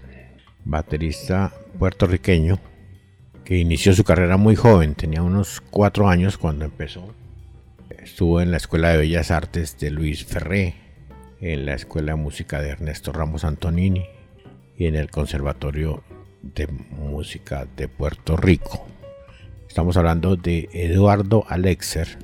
baterista 0.65 1.53
puertorriqueño, 1.79 2.59
que 3.45 3.59
inició 3.59 3.93
su 3.93 4.05
carrera 4.05 4.39
muy 4.39 4.57
joven, 4.57 4.95
tenía 4.95 5.23
unos 5.23 5.61
cuatro 5.61 6.09
años 6.09 6.39
cuando 6.39 6.65
empezó. 6.65 7.15
Estuvo 7.91 8.41
en 8.41 8.51
la 8.51 8.57
Escuela 8.57 8.89
de 8.89 8.99
Bellas 8.99 9.31
Artes 9.31 9.79
de 9.79 9.91
Luis 9.91 10.25
Ferré, 10.25 10.77
en 11.41 11.67
la 11.67 11.75
Escuela 11.75 12.13
de 12.13 12.23
Música 12.23 12.63
de 12.63 12.71
Ernesto 12.71 13.13
Ramos 13.13 13.45
Antonini 13.45 14.07
y 14.79 14.87
en 14.87 14.97
el 14.97 15.11
Conservatorio 15.11 16.03
de 16.41 16.69
Música 16.69 17.67
de 17.77 17.89
Puerto 17.89 18.39
Rico. 18.39 18.87
Estamos 19.69 19.99
hablando 19.99 20.37
de 20.37 20.71
Eduardo 20.73 21.45
Alexer, 21.49 22.19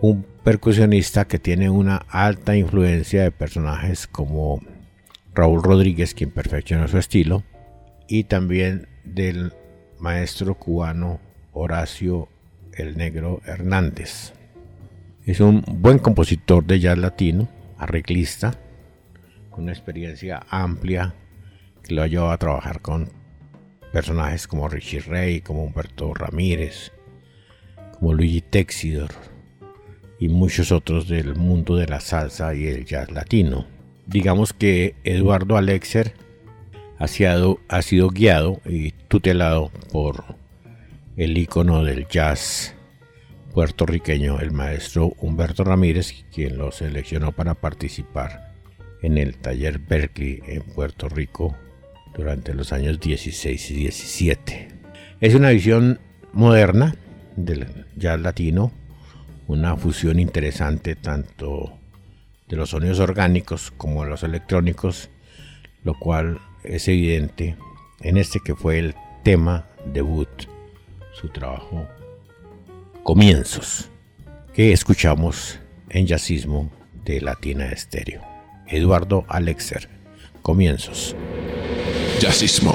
un 0.00 0.24
percusionista 0.42 1.26
que 1.26 1.38
tiene 1.38 1.70
una 1.70 1.96
alta 2.08 2.56
influencia 2.56 3.22
de 3.22 3.30
personajes 3.30 4.06
como 4.06 4.60
Raúl 5.34 5.62
Rodríguez, 5.62 6.14
quien 6.14 6.30
perfeccionó 6.30 6.88
su 6.88 6.98
estilo, 6.98 7.44
y 8.08 8.24
también 8.24 8.88
del 9.04 9.52
maestro 9.98 10.54
cubano 10.54 11.20
Horacio 11.52 12.28
el 12.72 12.96
Negro 12.96 13.40
Hernández. 13.44 14.32
Es 15.24 15.40
un 15.40 15.62
buen 15.66 15.98
compositor 15.98 16.64
de 16.64 16.80
jazz 16.80 16.98
latino, 16.98 17.48
arreglista, 17.78 18.58
con 19.50 19.64
una 19.64 19.72
experiencia 19.72 20.44
amplia 20.48 21.14
que 21.82 21.94
lo 21.94 22.02
ha 22.02 22.06
llevado 22.06 22.30
a 22.30 22.38
trabajar 22.38 22.80
con 22.80 23.10
personajes 23.92 24.46
como 24.46 24.68
Richie 24.68 25.00
Ray, 25.00 25.40
como 25.40 25.64
Humberto 25.64 26.14
Ramírez, 26.14 26.92
como 27.92 28.14
Luigi 28.14 28.40
Texidor, 28.40 29.10
y 30.20 30.28
muchos 30.28 30.70
otros 30.70 31.08
del 31.08 31.34
mundo 31.34 31.76
de 31.76 31.86
la 31.86 31.98
salsa 31.98 32.54
y 32.54 32.66
el 32.66 32.84
jazz 32.84 33.10
latino. 33.10 33.66
Digamos 34.06 34.52
que 34.52 34.94
Eduardo 35.02 35.56
Alexer 35.56 36.12
ha 36.98 37.08
sido, 37.08 38.10
guiado 38.10 38.60
y 38.66 38.92
tutelado 39.08 39.70
por 39.90 40.36
el 41.16 41.38
ícono 41.38 41.82
del 41.82 42.06
jazz 42.06 42.74
puertorriqueño, 43.54 44.38
el 44.40 44.52
maestro 44.52 45.14
Humberto 45.18 45.64
Ramírez, 45.64 46.24
quien 46.32 46.58
lo 46.58 46.70
seleccionó 46.70 47.32
para 47.32 47.54
participar 47.54 48.52
en 49.00 49.16
el 49.16 49.38
taller 49.38 49.78
Berkeley 49.78 50.42
en 50.46 50.62
Puerto 50.62 51.08
Rico 51.08 51.56
durante 52.14 52.52
los 52.52 52.74
años 52.74 53.00
16 53.00 53.70
y 53.70 53.74
17. 53.74 54.68
Es 55.22 55.34
una 55.34 55.48
visión 55.48 55.98
moderna 56.34 56.94
del 57.36 57.86
jazz 57.96 58.20
latino, 58.20 58.72
una 59.50 59.76
fusión 59.76 60.20
interesante 60.20 60.94
tanto 60.94 61.72
de 62.46 62.56
los 62.56 62.70
sonidos 62.70 63.00
orgánicos 63.00 63.72
como 63.76 64.04
de 64.04 64.10
los 64.10 64.22
electrónicos, 64.22 65.10
lo 65.82 65.98
cual 65.98 66.38
es 66.62 66.86
evidente 66.86 67.56
en 68.00 68.16
este 68.16 68.38
que 68.38 68.54
fue 68.54 68.78
el 68.78 68.94
tema 69.24 69.66
debut, 69.86 70.28
su 71.20 71.28
trabajo 71.30 71.88
Comienzos, 73.02 73.90
que 74.54 74.72
escuchamos 74.72 75.58
en 75.88 76.06
Jazzismo 76.06 76.70
de 77.04 77.20
Latina 77.20 77.72
Estéreo. 77.72 78.22
Eduardo 78.68 79.24
Alexer, 79.28 79.88
Comienzos. 80.42 81.16
Jazzismo. 82.20 82.72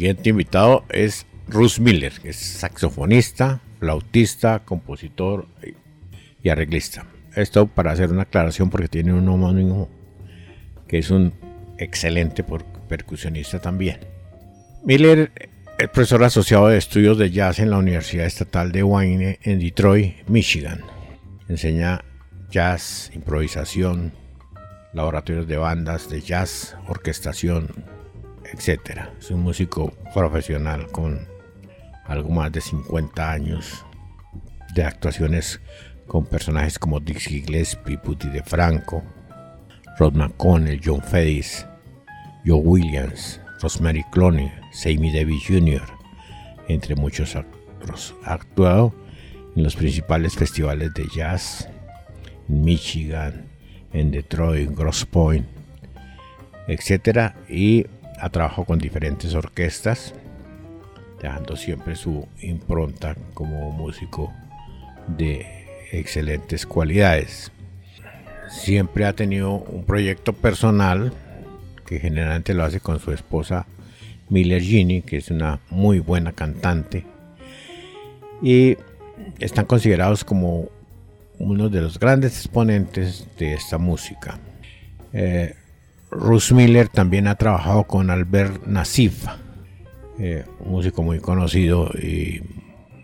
Siguiente 0.00 0.30
invitado 0.30 0.86
es 0.88 1.26
Russ 1.46 1.78
Miller, 1.78 2.10
que 2.22 2.30
es 2.30 2.36
saxofonista, 2.36 3.60
flautista, 3.80 4.60
compositor 4.60 5.46
y 6.42 6.48
arreglista. 6.48 7.04
Esto 7.36 7.66
para 7.66 7.92
hacer 7.92 8.10
una 8.10 8.22
aclaración 8.22 8.70
porque 8.70 8.88
tiene 8.88 9.12
un 9.12 9.28
homónimo 9.28 9.90
que 10.88 10.96
es 10.96 11.10
un 11.10 11.34
excelente 11.76 12.42
percusionista 12.88 13.60
también. 13.60 13.98
Miller 14.86 15.32
es 15.76 15.90
profesor 15.90 16.24
asociado 16.24 16.68
de 16.68 16.78
estudios 16.78 17.18
de 17.18 17.30
jazz 17.30 17.58
en 17.58 17.68
la 17.68 17.76
Universidad 17.76 18.24
Estatal 18.24 18.72
de 18.72 18.82
Wayne 18.82 19.38
en 19.42 19.58
Detroit, 19.58 20.26
Michigan. 20.28 20.80
Enseña 21.46 22.02
jazz, 22.50 23.10
improvisación, 23.14 24.14
laboratorios 24.94 25.46
de 25.46 25.58
bandas 25.58 26.08
de 26.08 26.22
jazz, 26.22 26.74
orquestación, 26.88 27.99
etc. 28.44 29.08
Es 29.18 29.30
un 29.30 29.40
músico 29.40 29.92
profesional 30.14 30.86
con 30.90 31.26
algo 32.04 32.30
más 32.30 32.52
de 32.52 32.60
50 32.60 33.30
años 33.30 33.84
de 34.74 34.84
actuaciones 34.84 35.60
con 36.06 36.26
personajes 36.26 36.78
como 36.78 36.98
Dixie 36.98 37.42
Gillespie, 37.42 37.98
Putty 37.98 38.28
DeFranco, 38.28 39.02
Rod 39.98 40.14
McConnell, 40.14 40.80
John 40.84 41.02
Fedis, 41.02 41.66
Joe 42.44 42.58
Williams, 42.58 43.40
Rosemary 43.60 44.04
Clooney, 44.10 44.50
Sammy 44.72 45.12
Davis 45.12 45.44
Jr., 45.46 45.82
entre 46.68 46.96
muchos 46.96 47.36
otros. 47.36 48.14
Ha 48.24 48.34
actuado 48.34 48.94
en 49.54 49.62
los 49.62 49.76
principales 49.76 50.34
festivales 50.34 50.94
de 50.94 51.06
jazz 51.14 51.68
en 52.48 52.62
Michigan, 52.62 53.46
en 53.92 54.10
Detroit, 54.10 54.70
Gross 54.70 55.04
Point, 55.04 55.46
etc. 56.66 57.34
Y 57.48 57.86
ha 58.20 58.28
trabajado 58.30 58.64
con 58.64 58.78
diferentes 58.78 59.34
orquestas, 59.34 60.14
dejando 61.20 61.56
siempre 61.56 61.96
su 61.96 62.26
impronta 62.40 63.16
como 63.34 63.70
músico 63.72 64.32
de 65.08 65.66
excelentes 65.92 66.66
cualidades. 66.66 67.50
Siempre 68.48 69.04
ha 69.04 69.12
tenido 69.12 69.52
un 69.52 69.84
proyecto 69.84 70.32
personal 70.32 71.12
que 71.86 71.98
generalmente 71.98 72.54
lo 72.54 72.64
hace 72.64 72.80
con 72.80 73.00
su 73.00 73.12
esposa 73.12 73.66
Miller 74.28 74.62
Gini, 74.62 75.02
que 75.02 75.18
es 75.18 75.30
una 75.30 75.60
muy 75.70 75.98
buena 75.98 76.32
cantante. 76.32 77.04
Y 78.42 78.76
están 79.38 79.66
considerados 79.66 80.24
como 80.24 80.68
uno 81.38 81.68
de 81.68 81.80
los 81.80 81.98
grandes 81.98 82.38
exponentes 82.38 83.26
de 83.38 83.54
esta 83.54 83.78
música. 83.78 84.38
Eh, 85.12 85.54
Russ 86.10 86.52
Miller 86.52 86.88
también 86.88 87.28
ha 87.28 87.36
trabajado 87.36 87.84
con 87.84 88.10
Albert 88.10 88.66
Nassif, 88.66 89.26
eh, 90.18 90.44
un 90.58 90.72
músico 90.72 91.02
muy 91.02 91.20
conocido 91.20 91.90
y 91.94 92.42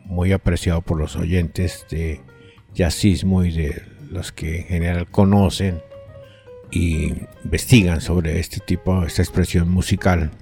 muy 0.04 0.32
apreciado 0.32 0.82
por 0.82 0.98
los 0.98 1.14
oyentes 1.16 1.86
de 1.88 2.20
jazzismo 2.74 3.44
y 3.44 3.52
de 3.52 3.82
los 4.10 4.32
que 4.32 4.60
en 4.60 4.66
general 4.66 5.06
conocen 5.08 5.80
y 6.70 7.12
investigan 7.44 8.00
sobre 8.00 8.40
este 8.40 8.58
tipo, 8.58 9.04
esta 9.04 9.22
expresión 9.22 9.70
musical, 9.70 10.32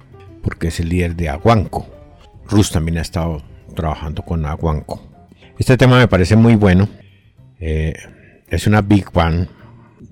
porque 0.41 0.69
es 0.69 0.79
el 0.79 0.89
líder 0.89 1.15
de 1.15 1.29
Aguanco. 1.29 1.87
Russ 2.49 2.71
también 2.71 2.97
ha 2.97 3.01
estado 3.01 3.43
trabajando 3.75 4.23
con 4.23 4.45
Aguanco. 4.45 5.01
Este 5.59 5.77
tema 5.77 5.99
me 5.99 6.07
parece 6.07 6.35
muy 6.35 6.55
bueno. 6.55 6.89
Eh, 7.59 7.93
es 8.47 8.67
una 8.67 8.81
big 8.81 9.11
band 9.11 9.47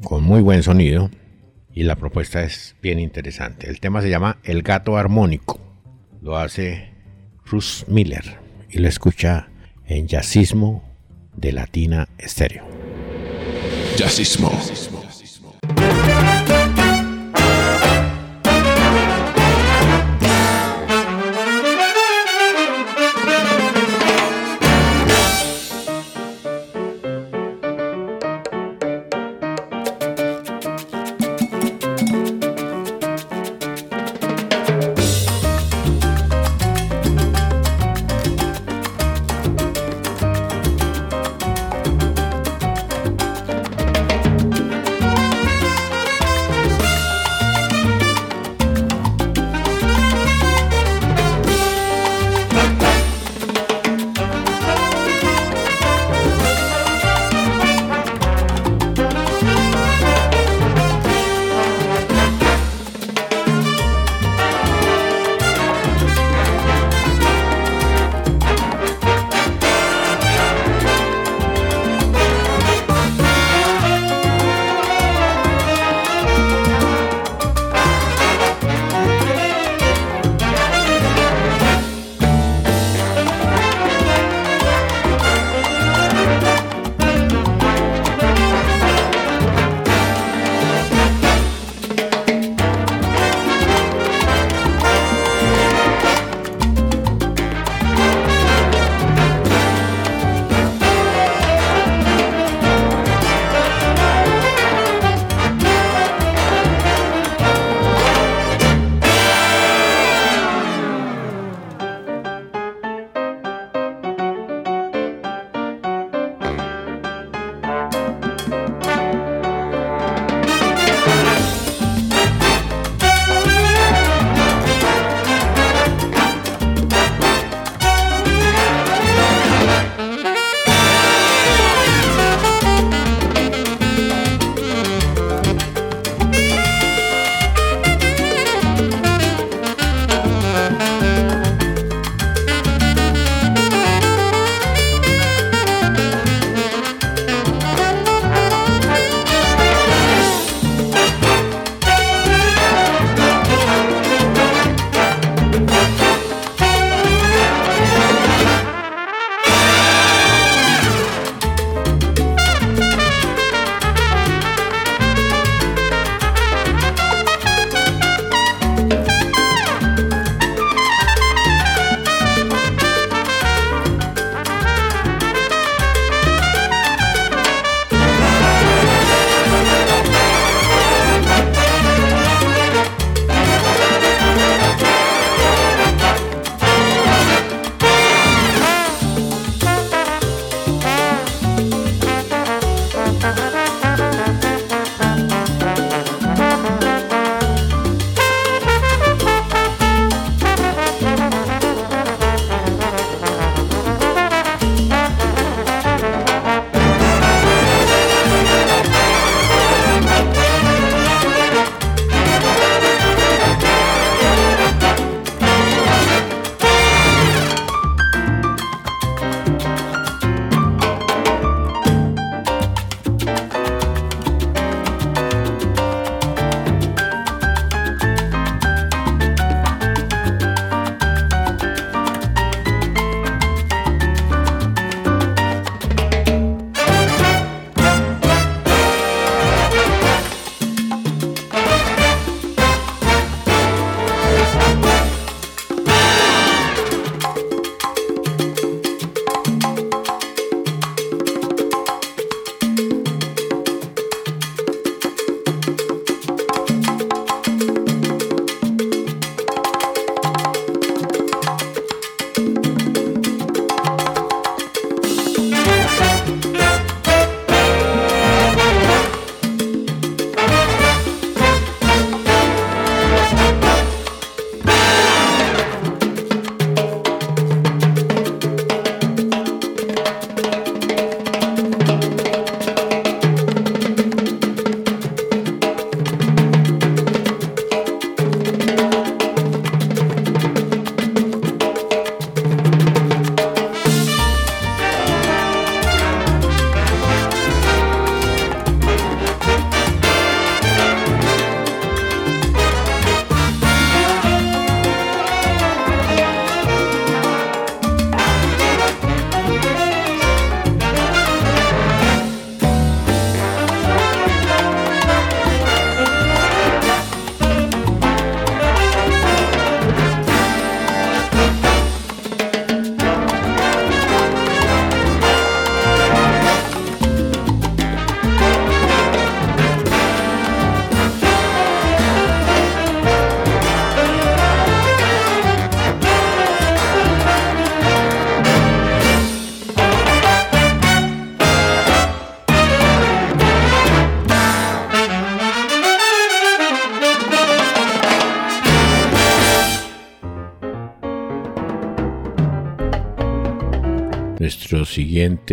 con 0.03 0.23
muy 0.23 0.41
buen 0.41 0.61
sonido 0.63 1.09
y 1.73 1.83
la 1.83 1.95
propuesta 1.95 2.43
es 2.43 2.75
bien 2.81 2.99
interesante. 2.99 3.69
El 3.69 3.79
tema 3.79 4.01
se 4.01 4.09
llama 4.09 4.37
El 4.43 4.61
gato 4.61 4.97
armónico. 4.97 5.59
Lo 6.21 6.37
hace 6.37 6.91
Russ 7.45 7.85
Miller 7.87 8.39
y 8.69 8.79
lo 8.79 8.87
escucha 8.87 9.49
en 9.85 10.07
Jazzismo 10.07 10.83
de 11.35 11.51
Latina 11.51 12.07
Estéreo. 12.17 12.65
Jazzismo. 13.97 14.51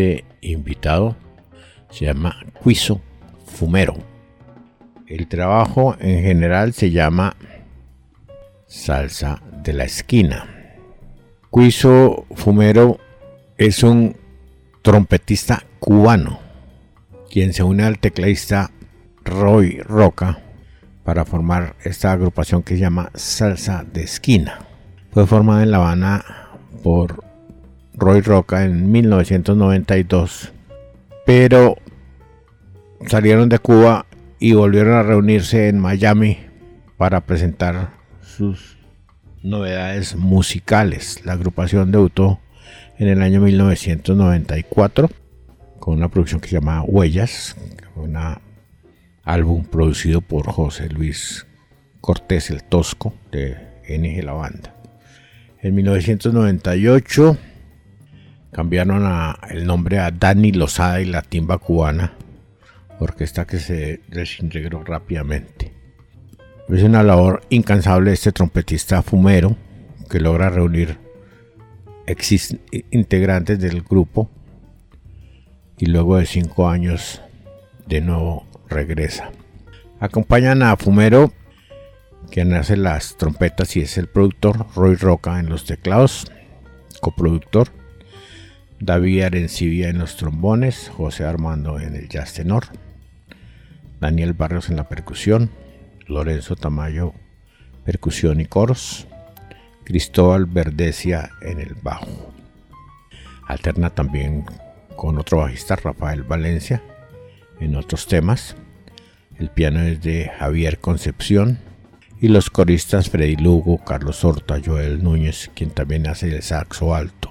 Siguiente 0.00 0.24
invitado 0.40 1.16
se 1.90 2.06
llama 2.06 2.36
Cuiso 2.62 3.00
Fumero. 3.46 3.94
El 5.06 5.26
trabajo 5.28 5.96
en 5.98 6.22
general 6.22 6.72
se 6.72 6.90
llama 6.90 7.36
Salsa 8.66 9.42
de 9.62 9.72
la 9.72 9.84
Esquina. 9.84 10.46
Cuiso 11.50 12.26
Fumero 12.34 12.98
es 13.58 13.82
un 13.82 14.16
trompetista 14.82 15.64
cubano, 15.80 16.38
quien 17.30 17.52
se 17.52 17.62
une 17.62 17.82
al 17.84 17.98
tecladista 17.98 18.70
Roy 19.24 19.80
Roca 19.80 20.38
para 21.04 21.24
formar 21.24 21.76
esta 21.82 22.12
agrupación 22.12 22.62
que 22.62 22.74
se 22.74 22.80
llama 22.80 23.10
Salsa 23.14 23.84
de 23.84 24.04
Esquina. 24.04 24.60
Fue 25.12 25.26
formada 25.26 25.64
en 25.64 25.72
La 25.72 25.78
Habana 25.78 26.24
por 26.82 27.29
Roy 28.00 28.22
Roca 28.22 28.64
en 28.64 28.90
1992, 28.90 30.52
pero 31.26 31.76
salieron 33.06 33.50
de 33.50 33.58
Cuba 33.58 34.06
y 34.38 34.54
volvieron 34.54 34.94
a 34.94 35.02
reunirse 35.02 35.68
en 35.68 35.78
Miami 35.78 36.38
para 36.96 37.20
presentar 37.20 37.90
sus 38.22 38.78
novedades 39.42 40.16
musicales. 40.16 41.20
La 41.26 41.34
agrupación 41.34 41.92
debutó 41.92 42.40
en 42.98 43.08
el 43.08 43.20
año 43.20 43.42
1994 43.42 45.10
con 45.78 45.98
una 45.98 46.08
producción 46.08 46.40
que 46.40 46.48
se 46.48 46.54
llama 46.54 46.82
Huellas, 46.82 47.54
un 47.96 48.16
álbum 49.24 49.64
producido 49.64 50.22
por 50.22 50.50
José 50.50 50.88
Luis 50.88 51.46
Cortés 52.00 52.48
el 52.48 52.64
Tosco 52.64 53.12
de 53.30 53.56
NG 53.86 54.24
La 54.24 54.32
Banda. 54.32 54.74
En 55.60 55.74
1998 55.74 57.36
cambiaron 58.52 59.36
el 59.48 59.66
nombre 59.66 59.98
a 59.98 60.10
Dani 60.10 60.52
Lozada 60.52 61.00
y 61.00 61.06
la 61.06 61.22
timba 61.22 61.58
cubana, 61.58 62.14
orquesta 62.98 63.46
que 63.46 63.58
se 63.58 64.00
desintegró 64.08 64.84
rápidamente. 64.84 65.72
Es 66.68 66.82
una 66.82 67.02
labor 67.02 67.42
incansable 67.50 68.12
este 68.12 68.32
trompetista 68.32 69.02
fumero 69.02 69.56
que 70.08 70.20
logra 70.20 70.50
reunir 70.50 70.98
integrantes 72.90 73.58
del 73.58 73.82
grupo 73.82 74.30
y 75.78 75.86
luego 75.86 76.18
de 76.18 76.26
cinco 76.26 76.68
años 76.68 77.22
de 77.86 78.00
nuevo 78.00 78.46
regresa. 78.68 79.30
Acompañan 79.98 80.62
a 80.62 80.76
Fumero, 80.76 81.32
quien 82.30 82.54
hace 82.54 82.76
las 82.76 83.16
trompetas 83.16 83.76
y 83.76 83.80
es 83.80 83.98
el 83.98 84.08
productor, 84.08 84.66
Roy 84.74 84.94
Roca 84.94 85.38
en 85.38 85.48
los 85.48 85.64
teclados, 85.64 86.30
coproductor, 87.00 87.68
David 88.82 89.24
Arencibia 89.24 89.90
en 89.90 89.98
los 89.98 90.16
trombones, 90.16 90.90
José 90.96 91.24
Armando 91.24 91.78
en 91.78 91.94
el 91.94 92.08
jazz 92.08 92.32
tenor, 92.32 92.64
Daniel 94.00 94.32
Barrios 94.32 94.70
en 94.70 94.76
la 94.76 94.88
percusión, 94.88 95.50
Lorenzo 96.06 96.56
Tamayo, 96.56 97.12
percusión 97.84 98.40
y 98.40 98.46
coros, 98.46 99.06
Cristóbal 99.84 100.46
Verdecia 100.46 101.30
en 101.42 101.60
el 101.60 101.74
bajo. 101.74 102.32
Alterna 103.46 103.90
también 103.90 104.46
con 104.96 105.18
otro 105.18 105.38
bajista, 105.40 105.76
Rafael 105.76 106.22
Valencia, 106.22 106.82
en 107.60 107.76
otros 107.76 108.06
temas. 108.06 108.56
El 109.38 109.50
piano 109.50 109.82
es 109.82 110.00
de 110.00 110.30
Javier 110.38 110.78
Concepción 110.78 111.58
y 112.18 112.28
los 112.28 112.48
coristas 112.48 113.10
Freddy 113.10 113.36
Lugo, 113.36 113.76
Carlos 113.84 114.24
Horta, 114.24 114.58
Joel 114.64 115.04
Núñez, 115.04 115.50
quien 115.54 115.68
también 115.68 116.06
hace 116.06 116.34
el 116.34 116.42
saxo 116.42 116.94
alto 116.94 117.30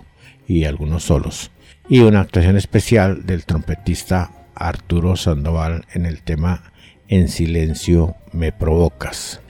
y 0.49 0.65
algunos 0.65 1.03
solos. 1.03 1.51
Y 1.87 1.99
una 1.99 2.21
actuación 2.21 2.57
especial 2.57 3.25
del 3.25 3.45
trompetista 3.45 4.31
Arturo 4.55 5.15
Sandoval 5.15 5.85
en 5.93 6.05
el 6.05 6.21
tema 6.23 6.73
en 7.07 7.29
silencio 7.29 8.15
me 8.33 8.51
provocas. 8.51 9.41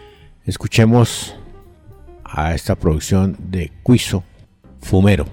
Escuchemos 0.46 1.36
a 2.24 2.54
esta 2.54 2.76
producción 2.76 3.36
de 3.40 3.72
Cuiso 3.82 4.24
Fumero, 4.82 5.26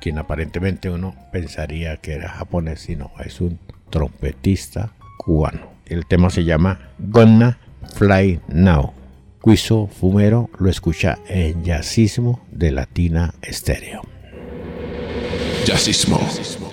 quien 0.00 0.18
aparentemente 0.18 0.90
uno 0.90 1.14
pensaría 1.30 1.98
que 1.98 2.14
era 2.14 2.30
japonés, 2.30 2.80
sino 2.80 3.12
es 3.24 3.40
un 3.40 3.58
trompetista 3.90 4.94
cubano. 5.18 5.72
El 5.86 6.06
tema 6.06 6.30
se 6.30 6.44
llama 6.44 6.90
Gonna 6.98 7.58
Fly 7.94 8.40
Now. 8.48 8.94
Cuiso 9.40 9.88
Fumero 9.88 10.48
lo 10.58 10.70
escucha 10.70 11.18
en 11.28 11.64
Jazzismo 11.64 12.44
de 12.50 12.70
Latina 12.70 13.34
Estéreo. 13.42 14.11
Jazzismo. 15.64 16.18
Small. 16.18 16.44
Small. 16.44 16.72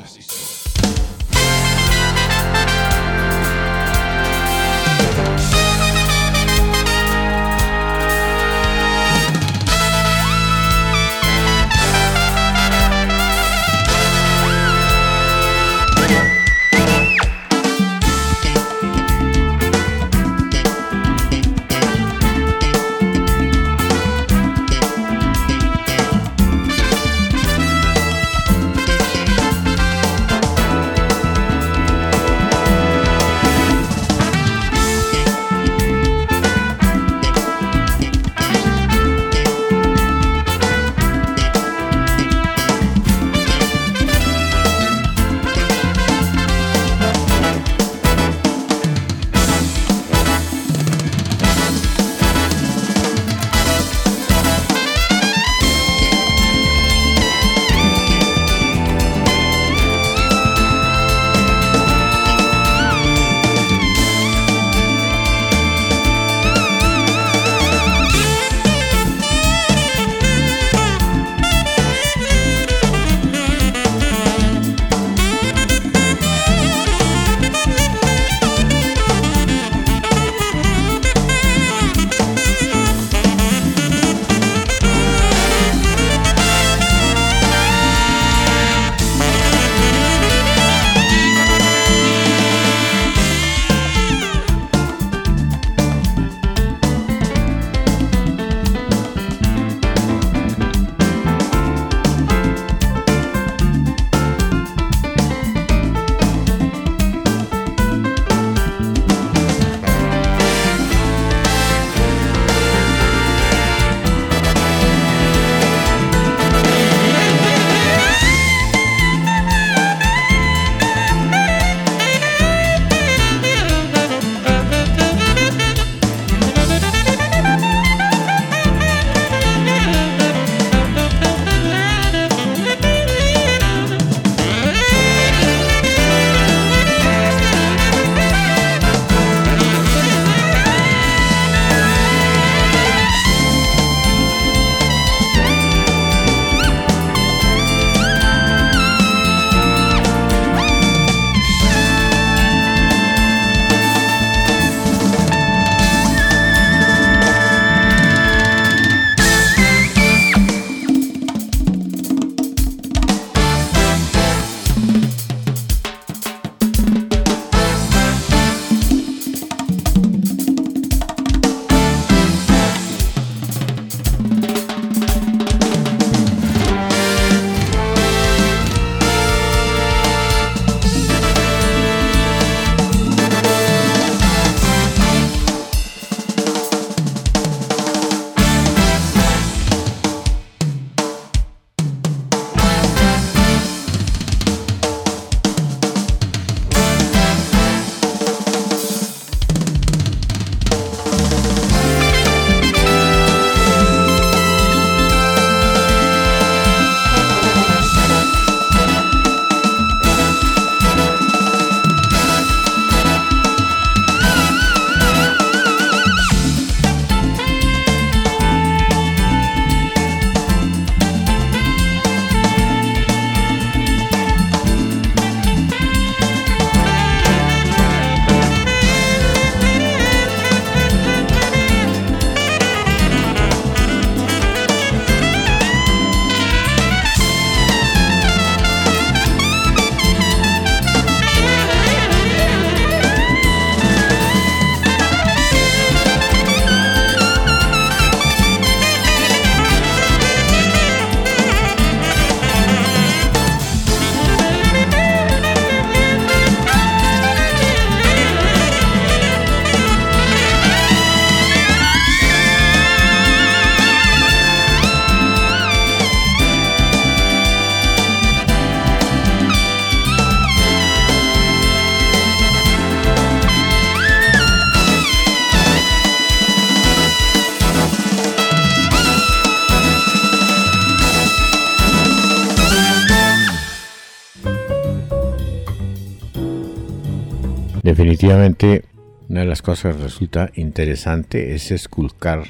Definitivamente 287.90 288.86
una 289.30 289.40
de 289.40 289.48
las 289.48 289.64
cosas 289.64 289.96
que 289.96 290.04
resulta 290.04 290.52
interesante 290.54 291.56
es 291.56 291.72
esculcar 291.72 292.44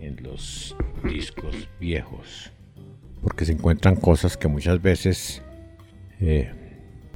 en 0.00 0.20
los 0.24 0.74
discos 1.04 1.68
viejos, 1.78 2.50
porque 3.22 3.44
se 3.44 3.52
encuentran 3.52 3.94
cosas 3.94 4.36
que 4.36 4.48
muchas 4.48 4.82
veces 4.82 5.40
eh, 6.18 6.50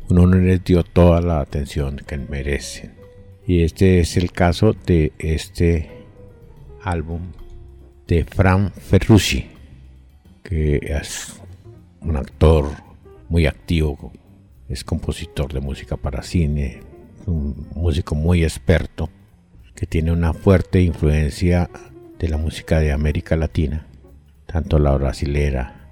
uno 0.09 0.29
no 0.29 0.37
les 0.37 0.63
dio 0.63 0.85
toda 0.85 1.21
la 1.21 1.41
atención 1.41 1.97
que 2.07 2.19
merecen. 2.19 2.95
Y 3.49 3.65
este 3.65 3.99
es 3.99 4.17
el 4.17 4.31
caso 4.31 4.73
de 4.73 5.13
este 5.19 5.91
álbum 6.85 7.33
de 8.07 8.23
Fran 8.23 8.71
Ferrucci, 8.71 9.45
que 10.45 10.77
es 10.85 11.41
un 12.01 12.17
actor 12.17 12.71
muy 13.29 13.47
activo, 13.47 14.13
es 14.69 14.85
compositor 14.85 15.53
de 15.53 15.59
música 15.59 15.97
para 15.97 16.23
cine, 16.23 16.86
un 17.27 17.69
músico 17.75 18.15
muy 18.15 18.45
experto 18.45 19.11
que 19.75 19.87
tiene 19.87 20.13
una 20.13 20.33
fuerte 20.33 20.81
influencia 20.81 21.69
de 22.19 22.29
la 22.29 22.39
música 22.39 22.81
de 22.81 22.93
América 22.93 23.37
Latina, 23.37 23.87
tanto 24.47 24.79
la 24.79 24.93
brasilera, 24.93 25.91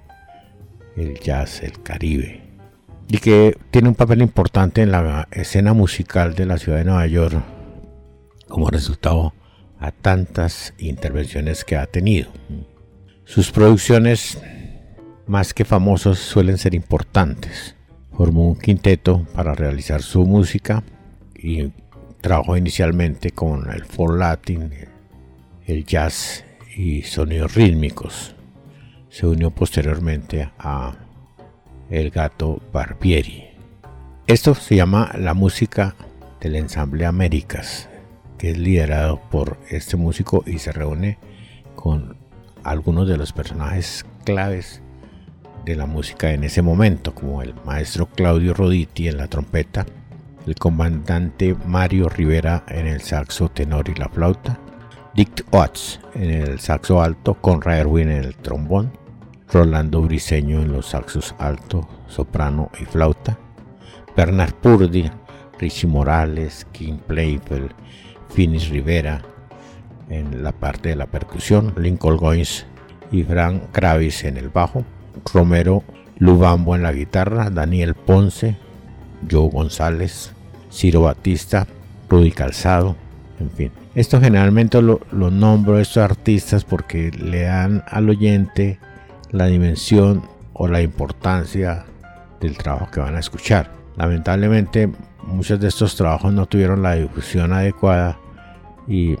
el 0.95 1.19
jazz, 1.19 1.61
el 1.61 1.83
caribe, 1.83 2.41
y 3.07 3.19
que 3.19 3.57
tiene 3.69 3.89
un 3.89 3.95
papel 3.95 4.21
importante 4.21 4.81
en 4.81 4.91
la 4.91 5.27
escena 5.31 5.73
musical 5.73 6.33
de 6.33 6.45
la 6.45 6.57
ciudad 6.57 6.79
de 6.79 6.85
Nueva 6.85 7.05
York 7.05 7.43
como 8.47 8.69
resultado 8.69 9.33
a 9.79 9.91
tantas 9.91 10.73
intervenciones 10.79 11.63
que 11.63 11.75
ha 11.75 11.85
tenido. 11.85 12.31
Sus 13.25 13.51
producciones, 13.51 14.39
más 15.27 15.53
que 15.53 15.65
famosos, 15.65 16.19
suelen 16.19 16.57
ser 16.57 16.73
importantes. 16.73 17.75
Formó 18.13 18.47
un 18.47 18.55
quinteto 18.55 19.27
para 19.35 19.53
realizar 19.53 20.01
su 20.01 20.25
música 20.25 20.83
y 21.45 21.71
trabajó 22.21 22.57
inicialmente 22.57 23.29
con 23.29 23.71
el 23.71 23.85
folk 23.85 24.17
latin, 24.17 24.71
el 25.67 25.85
jazz 25.85 26.43
y 26.75 27.03
sonidos 27.03 27.53
rítmicos. 27.53 28.35
Se 29.09 29.27
unió 29.27 29.51
posteriormente 29.51 30.49
a 30.57 30.95
El 31.91 32.09
Gato 32.09 32.59
Barbieri. 32.73 33.43
Esto 34.25 34.55
se 34.55 34.75
llama 34.75 35.11
la 35.19 35.35
música 35.35 35.95
del 36.41 36.55
ensamble 36.55 37.05
Américas, 37.05 37.89
que 38.39 38.49
es 38.49 38.57
liderado 38.57 39.21
por 39.29 39.59
este 39.69 39.97
músico 39.97 40.43
y 40.47 40.57
se 40.57 40.71
reúne 40.71 41.19
con 41.75 42.17
algunos 42.63 43.07
de 43.07 43.17
los 43.17 43.33
personajes 43.33 44.03
claves 44.23 44.81
de 45.63 45.75
la 45.75 45.85
música 45.85 46.31
en 46.31 46.43
ese 46.43 46.63
momento, 46.63 47.13
como 47.13 47.43
el 47.43 47.53
maestro 47.65 48.07
Claudio 48.07 48.55
Roditi 48.55 49.07
en 49.07 49.17
la 49.17 49.27
trompeta, 49.27 49.85
el 50.45 50.55
comandante 50.55 51.55
Mario 51.65 52.09
Rivera 52.09 52.63
en 52.67 52.87
el 52.87 53.01
saxo 53.01 53.49
tenor 53.49 53.89
y 53.89 53.95
la 53.95 54.09
flauta, 54.09 54.59
Dick 55.15 55.45
Watts 55.51 55.99
en 56.13 56.29
el 56.29 56.59
saxo 56.59 57.01
alto, 57.01 57.35
Conrad 57.35 57.79
Erwin 57.79 58.09
en 58.09 58.23
el 58.25 58.35
trombón, 58.35 58.91
Rolando 59.51 60.01
Briseño 60.01 60.61
en 60.61 60.71
los 60.71 60.87
saxos 60.87 61.33
alto, 61.39 61.87
soprano 62.07 62.69
y 62.79 62.85
flauta, 62.85 63.37
Bernard 64.15 64.53
Purdy, 64.55 65.09
Richie 65.59 65.87
Morales, 65.87 66.67
Kim 66.71 66.97
Playfeld, 66.97 67.71
Finis 68.29 68.69
Rivera 68.69 69.21
en 70.09 70.43
la 70.43 70.51
parte 70.51 70.89
de 70.89 70.95
la 70.95 71.07
percusión, 71.07 71.73
Lincoln 71.77 72.17
Goins 72.17 72.65
y 73.11 73.23
Frank 73.23 73.71
Kravis 73.71 74.23
en 74.25 74.37
el 74.37 74.49
bajo, 74.49 74.83
Romero 75.33 75.83
Lubambo 76.17 76.75
en 76.75 76.83
la 76.83 76.93
guitarra, 76.93 77.49
Daniel 77.49 77.93
Ponce, 77.93 78.57
Joe 79.29 79.49
González, 79.49 80.34
Ciro 80.75 81.01
Batista, 81.01 81.67
Rudy 82.09 82.31
Calzado, 82.31 82.95
en 83.39 83.49
fin. 83.49 83.71
Esto 83.95 84.19
generalmente 84.19 84.81
lo, 84.81 84.99
nombro 85.11 85.79
estos 85.79 86.03
artistas 86.03 86.65
porque 86.65 87.11
le 87.11 87.43
dan 87.43 87.83
al 87.87 88.09
oyente 88.09 88.77
la 89.31 89.45
dimensión 89.45 90.23
o 90.53 90.67
la 90.67 90.81
importancia 90.81 91.85
del 92.41 92.57
trabajo 92.57 92.89
que 92.91 92.99
van 92.99 93.15
a 93.15 93.19
escuchar. 93.19 93.71
Lamentablemente 93.95 94.91
muchos 95.23 95.61
de 95.61 95.69
estos 95.69 95.95
trabajos 95.95 96.33
no 96.33 96.45
tuvieron 96.45 96.81
la 96.81 96.95
difusión 96.95 97.53
adecuada 97.53 98.19
y 98.85 99.15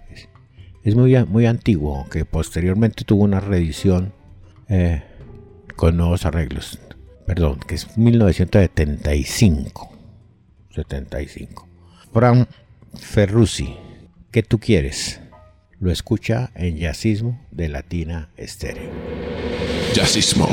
Es 0.83 0.97
muy, 0.97 1.25
muy 1.27 1.47
antiguo, 1.47 1.99
aunque 1.99 2.25
posteriormente 2.25 3.05
tuvo 3.05 3.23
una 3.23 3.39
reedición 3.39 4.13
eh, 4.69 5.05
con 5.77 5.97
nuevos 5.97 6.27
arreglos. 6.27 6.81
Perdón, 7.29 7.61
que 7.61 7.77
es 7.77 7.97
1975. 7.97 9.89
75. 10.75 11.69
Fran 12.13 12.49
Ferrucci, 12.95 13.77
¿qué 14.33 14.43
tú 14.43 14.59
quieres? 14.59 15.21
Lo 15.81 15.93
escucha 15.93 16.51
en 16.57 16.77
Yacismo 16.77 17.39
de 17.53 17.69
Latina 17.69 18.31
Estéreo. 18.37 18.91
Yacismo. 19.95 20.49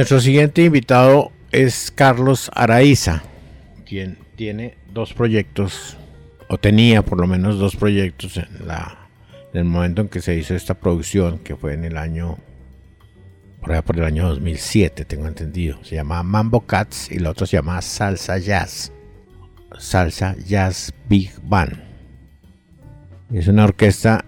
Nuestro 0.00 0.22
siguiente 0.22 0.64
invitado 0.64 1.30
es 1.52 1.92
Carlos 1.94 2.50
Araiza, 2.54 3.22
quien 3.84 4.16
tiene 4.34 4.78
dos 4.94 5.12
proyectos, 5.12 5.98
o 6.48 6.56
tenía 6.56 7.02
por 7.02 7.20
lo 7.20 7.26
menos 7.26 7.58
dos 7.58 7.76
proyectos 7.76 8.38
en, 8.38 8.66
la, 8.66 9.10
el 9.52 9.66
momento 9.66 10.00
en 10.00 10.08
que 10.08 10.22
se 10.22 10.34
hizo 10.36 10.54
esta 10.54 10.72
producción, 10.72 11.38
que 11.40 11.54
fue 11.54 11.74
en 11.74 11.84
el 11.84 11.98
año, 11.98 12.38
por 13.60 13.82
por 13.82 13.98
el 13.98 14.04
año 14.04 14.26
2007, 14.30 15.04
tengo 15.04 15.28
entendido. 15.28 15.84
Se 15.84 15.96
llama 15.96 16.22
Mambo 16.22 16.62
Cats 16.62 17.12
y 17.12 17.16
el 17.16 17.26
otro 17.26 17.44
se 17.44 17.58
llama 17.58 17.82
Salsa 17.82 18.38
Jazz. 18.38 18.92
Salsa 19.78 20.34
Jazz 20.46 20.94
Big 21.10 21.30
Band. 21.42 21.78
Es 23.34 23.48
una 23.48 23.64
orquesta 23.64 24.24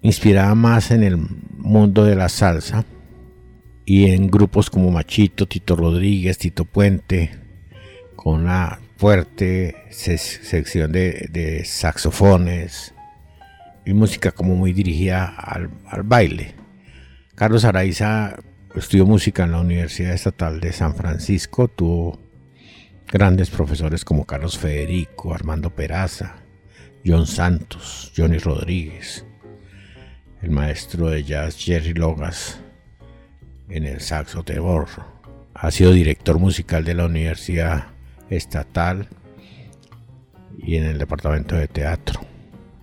inspirada 0.00 0.56
más 0.56 0.90
en 0.90 1.04
el 1.04 1.16
mundo 1.16 2.02
de 2.02 2.16
la 2.16 2.28
salsa 2.28 2.84
y 3.84 4.10
en 4.10 4.30
grupos 4.30 4.70
como 4.70 4.90
Machito, 4.90 5.46
Tito 5.46 5.76
Rodríguez, 5.76 6.38
Tito 6.38 6.64
Puente, 6.64 7.30
con 8.16 8.42
una 8.42 8.78
fuerte 8.96 9.86
sección 9.90 10.92
de, 10.92 11.62
saxofones 11.64 12.94
y 13.84 13.92
música 13.92 14.30
como 14.30 14.54
muy 14.54 14.72
dirigida 14.72 15.26
al, 15.26 15.70
al 15.88 16.04
baile. 16.04 16.54
Carlos 17.34 17.64
Araiza 17.64 18.36
estudió 18.76 19.06
música 19.06 19.44
en 19.44 19.52
la 19.52 19.60
Universidad 19.60 20.12
Estatal 20.12 20.60
de 20.60 20.72
San 20.72 20.94
Francisco, 20.94 21.68
tuvo 21.68 22.20
grandes 23.10 23.50
profesores 23.50 24.04
como 24.04 24.24
Carlos 24.24 24.56
Federico, 24.56 25.34
Armando 25.34 25.74
Peraza, 25.74 26.36
John 27.04 27.26
Santos, 27.26 28.12
Johnny 28.16 28.38
Rodríguez, 28.38 29.26
el 30.40 30.50
maestro 30.50 31.10
de 31.10 31.24
jazz 31.24 31.56
Jerry 31.56 31.94
Logas 31.94 32.60
en 33.72 33.86
el 33.86 34.00
saxo 34.00 34.44
tenor. 34.44 34.86
Ha 35.54 35.70
sido 35.70 35.92
director 35.92 36.38
musical 36.38 36.84
de 36.84 36.94
la 36.94 37.06
Universidad 37.06 37.86
Estatal 38.28 39.08
y 40.58 40.76
en 40.76 40.84
el 40.84 40.98
departamento 40.98 41.56
de 41.56 41.68
teatro. 41.68 42.20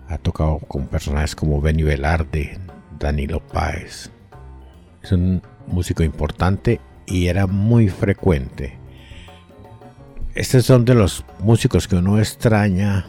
Ha 0.07 0.17
tocado 0.17 0.57
con 0.59 0.87
personajes 0.87 1.35
como 1.35 1.61
Benny 1.61 1.83
Velarde, 1.83 2.57
Danilo 2.97 3.39
Páez. 3.39 4.09
Es 5.03 5.11
un 5.11 5.41
músico 5.67 6.03
importante 6.03 6.81
y 7.05 7.27
era 7.27 7.45
muy 7.45 7.89
frecuente. 7.89 8.77
Estos 10.33 10.65
son 10.65 10.85
de 10.85 10.95
los 10.95 11.23
músicos 11.39 11.87
que 11.87 11.97
uno 11.97 12.17
extraña 12.17 13.05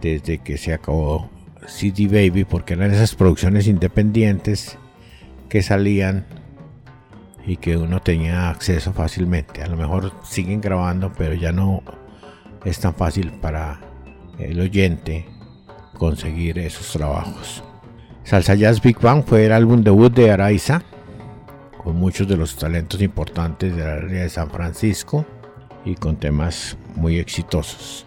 desde 0.00 0.38
que 0.38 0.58
se 0.58 0.74
acabó 0.74 1.30
CD 1.66 2.06
Baby 2.06 2.44
porque 2.44 2.74
eran 2.74 2.92
esas 2.92 3.14
producciones 3.14 3.66
independientes 3.66 4.76
que 5.48 5.62
salían 5.62 6.26
y 7.46 7.56
que 7.56 7.76
uno 7.76 8.00
tenía 8.00 8.50
acceso 8.50 8.92
fácilmente. 8.92 9.62
A 9.62 9.66
lo 9.66 9.76
mejor 9.76 10.12
siguen 10.22 10.60
grabando, 10.60 11.12
pero 11.16 11.34
ya 11.34 11.52
no 11.52 11.82
es 12.64 12.78
tan 12.78 12.94
fácil 12.94 13.32
para 13.32 13.80
el 14.38 14.60
oyente 14.60 15.26
conseguir 15.94 16.58
esos 16.58 16.92
trabajos. 16.92 17.62
Salsa 18.24 18.54
Jazz 18.54 18.80
Big 18.80 18.98
Bang 19.00 19.24
fue 19.24 19.46
el 19.46 19.52
álbum 19.52 19.82
debut 19.82 20.12
de 20.12 20.30
Araiza, 20.30 20.82
con 21.82 21.96
muchos 21.96 22.28
de 22.28 22.36
los 22.36 22.56
talentos 22.56 23.00
importantes 23.00 23.74
de 23.74 23.84
la 23.84 23.94
área 23.94 24.22
de 24.22 24.28
San 24.28 24.50
Francisco 24.50 25.24
y 25.84 25.94
con 25.94 26.16
temas 26.16 26.76
muy 26.94 27.18
exitosos. 27.18 28.06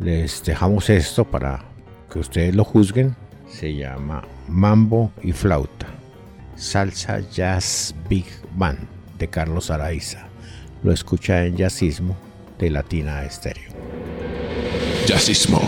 Les 0.00 0.42
dejamos 0.44 0.88
esto 0.90 1.24
para 1.24 1.64
que 2.10 2.18
ustedes 2.18 2.54
lo 2.54 2.64
juzguen. 2.64 3.14
Se 3.48 3.74
llama 3.74 4.22
Mambo 4.48 5.12
y 5.22 5.32
Flauta. 5.32 6.01
Salsa 6.56 7.20
Jazz 7.30 7.94
Big 8.08 8.26
Band 8.54 8.78
de 9.18 9.28
Carlos 9.28 9.70
Araiza. 9.70 10.26
Lo 10.82 10.92
escucha 10.92 11.44
en 11.44 11.56
Jazzismo 11.56 12.16
de 12.58 12.70
Latina 12.70 13.24
Estéreo. 13.24 13.72
Jazzismo. 15.06 15.60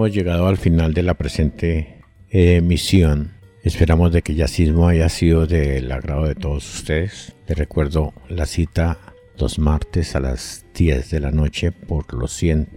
Hemos 0.00 0.14
llegado 0.14 0.46
al 0.46 0.56
final 0.56 0.94
de 0.94 1.02
la 1.02 1.12
presente 1.12 1.98
emisión. 2.30 3.32
Esperamos 3.62 4.10
de 4.10 4.22
que 4.22 4.34
Yacismo 4.34 4.88
haya 4.88 5.10
sido 5.10 5.46
del 5.46 5.92
agrado 5.92 6.24
de 6.24 6.34
todos 6.34 6.74
ustedes. 6.74 7.36
Les 7.46 7.58
recuerdo 7.58 8.14
la 8.30 8.46
cita 8.46 8.96
los 9.38 9.58
martes 9.58 10.16
a 10.16 10.20
las 10.20 10.64
10 10.74 11.10
de 11.10 11.20
la 11.20 11.32
noche 11.32 11.70
por 11.70 12.14
los 12.14 12.32
100 12.32 12.68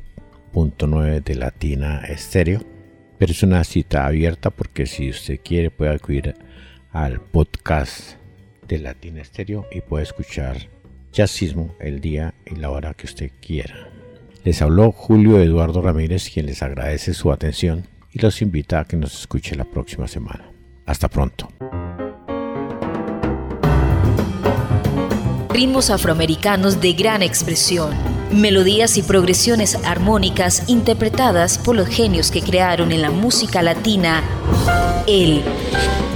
101.9 0.54 1.24
de 1.24 1.36
Latina 1.36 2.02
Estéreo. 2.10 2.60
Pero 3.18 3.32
es 3.32 3.42
una 3.42 3.64
cita 3.64 4.06
abierta 4.06 4.50
porque 4.50 4.86
si 4.86 5.10
usted 5.10 5.40
quiere 5.42 5.72
puede 5.72 5.96
acudir 5.96 6.36
al 6.92 7.22
podcast 7.22 8.18
de 8.68 8.80
Latina 8.80 9.22
Estéreo 9.22 9.66
y 9.72 9.80
puede 9.80 10.04
escuchar 10.04 10.58
jazzismo 11.14 11.74
el 11.80 12.02
día 12.02 12.34
y 12.46 12.58
la 12.58 12.70
hora 12.70 12.94
que 12.94 13.06
usted 13.06 13.32
quiera. 13.40 13.93
Les 14.44 14.62
habló 14.62 14.92
Julio 14.92 15.40
Eduardo 15.40 15.82
Ramírez, 15.82 16.30
quien 16.30 16.48
les 16.48 16.62
agradece 16.62 17.14
su 17.14 17.32
atención 17.32 17.88
y 18.12 18.20
los 18.20 18.42
invita 18.42 18.82
a 18.82 18.86
que 18.86 18.98
nos 18.98 19.18
escuche 19.18 19.56
la 19.56 19.64
próxima 19.64 20.08
semana. 20.08 20.52
Hasta 20.86 21.08
pronto. 21.08 21.48
Ritmos 25.50 25.90
afroamericanos 25.90 26.82
de 26.82 26.92
gran 26.92 27.22
expresión, 27.22 27.92
melodías 28.34 28.98
y 28.98 29.04
progresiones 29.04 29.76
armónicas 29.86 30.68
interpretadas 30.68 31.58
por 31.58 31.76
los 31.78 31.88
genios 31.88 32.30
que 32.30 32.42
crearon 32.42 32.92
en 32.92 33.02
la 33.02 33.12
música 33.12 33.62
latina 33.62 34.24
el 35.08 35.42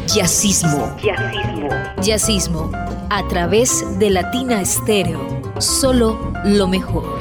jazzismo. 0.06 0.98
Jazzismo. 1.02 1.70
Jazzismo 2.02 2.72
a 3.10 3.26
través 3.30 3.86
de 4.00 4.10
Latina 4.10 4.62
Estéreo. 4.62 5.37
Solo 5.60 6.34
lo 6.46 6.68
mejor. 6.68 7.20